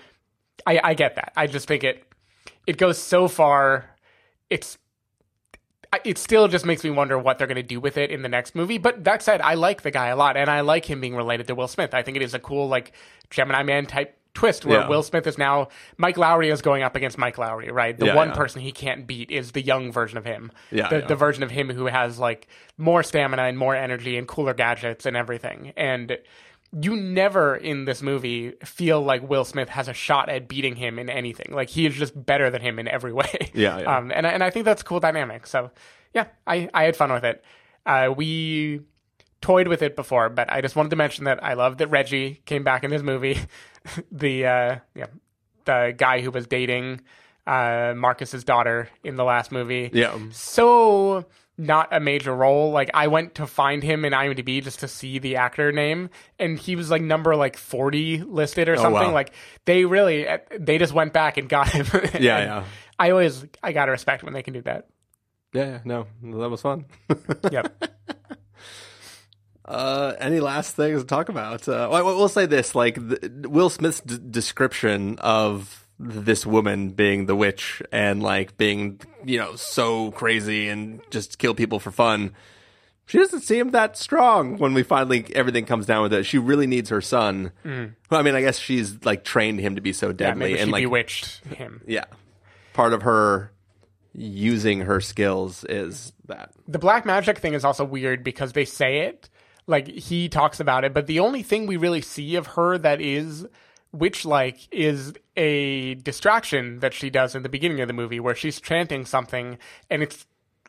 [0.67, 1.33] I, I get that.
[1.37, 2.05] I just think it
[2.67, 3.91] it goes so far.
[4.49, 4.79] It's
[6.05, 8.29] it still just makes me wonder what they're going to do with it in the
[8.29, 8.79] next movie.
[8.79, 11.47] But that said, I like the guy a lot, and I like him being related
[11.49, 11.95] to Will Smith.
[11.95, 12.93] I think it is a cool like
[13.31, 14.89] Gemini Man type twist where Yeah.
[14.89, 17.99] Will Smith is now Mike Lowrey is going up against Mike Lowrey, right?
[17.99, 18.35] The Yeah, one yeah.
[18.37, 20.53] person he can't beat is the young version of him.
[20.71, 21.07] Yeah, the, yeah.
[21.07, 22.47] the version of him who has like
[22.79, 25.73] more stamina and more energy and cooler gadgets and everything.
[25.77, 26.17] And
[26.79, 30.99] you never in this movie feel like Will Smith has a shot at beating him
[30.99, 31.49] in anything.
[31.53, 33.51] Like he is just better than him in every way.
[33.55, 33.97] Yeah, yeah.
[33.97, 35.47] Um, and I- and I think that's a cool dynamic.
[35.47, 35.71] So
[36.15, 37.43] yeah, I I had fun with it.
[37.87, 38.81] Uh, we
[39.41, 42.41] toyed with it before, but I just wanted to mention that I love that Reggie
[42.45, 43.39] came back in this movie.
[44.13, 45.07] the uh, yeah,
[45.65, 47.01] the guy who was dating
[47.47, 49.91] uh, Marcus's daughter in the last movie.
[49.93, 50.17] Yeah.
[50.31, 51.25] So
[51.61, 52.71] not a major role.
[52.71, 56.59] Like I went to find him in IMDb just to see the actor name, and
[56.59, 59.09] he was like number like forty listed or Oh, something.
[59.09, 59.13] wow.
[59.13, 59.33] Like
[59.67, 60.27] they really
[60.59, 61.87] they just went back and got him.
[61.93, 62.65] Yeah, And yeah.
[62.99, 64.87] I always I gotta respect when they can do that.
[65.53, 66.87] yeah, no that was fun
[67.53, 67.85] Yep.
[69.65, 71.69] Uh, any last things to talk about?
[71.69, 77.27] Uh, well, we'll say this: like the, Will Smith's d- description of this woman being
[77.27, 82.33] the witch and like being, you know, so crazy and just kill people for fun.
[83.05, 86.25] She doesn't seem that strong when we finally everything comes down with it.
[86.25, 87.53] She really needs her son.
[87.65, 87.95] Mm.
[88.09, 90.69] Well, I mean, I guess she's like trained him to be so deadly maybe and
[90.69, 91.83] she like bewitched him.
[91.87, 92.05] yeah,
[92.73, 93.53] part of her
[94.15, 96.53] using her skills is that.
[96.67, 99.29] The black magic thing is also weird because they say it,
[99.67, 103.01] like he talks about it, but the only thing we really see of her that
[103.01, 103.47] is
[103.93, 108.35] witch like is a distraction that she does in the beginning of the movie where
[108.35, 109.59] she's chanting something
[109.91, 110.27] and it's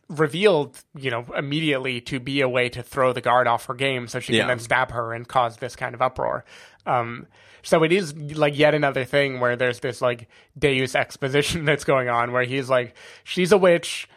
[0.10, 4.08] revealed, you know, immediately to be a way to throw the guard off her game
[4.08, 4.42] so she Yeah.
[4.42, 6.44] can then stab her and cause this kind of uproar.
[6.86, 7.28] Um,
[7.64, 10.28] so it is like yet another thing where there's this like
[10.58, 14.10] Deus exposition that's going on where he's like, she's a witch,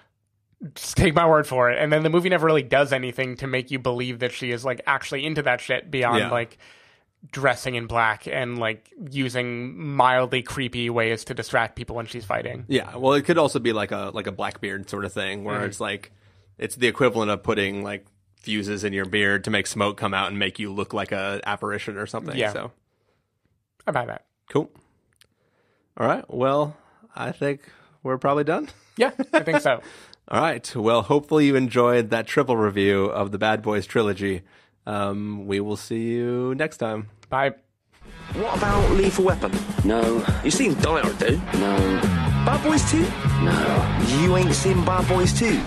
[0.74, 1.78] just take my word for it.
[1.78, 4.64] And then the movie never really does anything to make you believe that she is
[4.64, 6.30] like actually into that shit beyond Yeah.
[6.30, 6.58] like
[7.32, 12.64] dressing in black and like using mildly creepy ways to distract people when she's fighting.
[12.68, 15.60] Yeah, well, it could also be like a like a Blackbeard sort of thing, where
[15.60, 15.66] Mhm.
[15.66, 16.12] it's like
[16.58, 18.06] it's the equivalent of putting like
[18.36, 21.40] fuses in your beard to make smoke come out and make you look like a
[21.46, 22.36] apparition or something.
[22.36, 22.52] Yeah.
[22.52, 22.72] So
[23.86, 24.26] I buy that.
[24.50, 24.70] cool.
[25.96, 26.24] All right.
[26.28, 26.76] Well,
[27.14, 27.62] I think
[28.02, 28.68] we're probably done.
[28.96, 29.80] Yeah, I think so.
[30.28, 30.74] All right.
[30.76, 34.42] Well, hopefully you enjoyed that triple review of the Bad Boys trilogy.
[34.86, 37.08] Um, we will see you next time.
[37.28, 37.54] Bye.
[38.34, 39.52] What about Lethal Weapon?
[39.84, 40.24] No.
[40.44, 41.36] You seen Die Hard, do?
[41.58, 41.76] No.
[42.44, 43.00] Bad Boys 2?
[43.44, 44.22] No.
[44.22, 45.60] You ain't seen Bad Boys 2?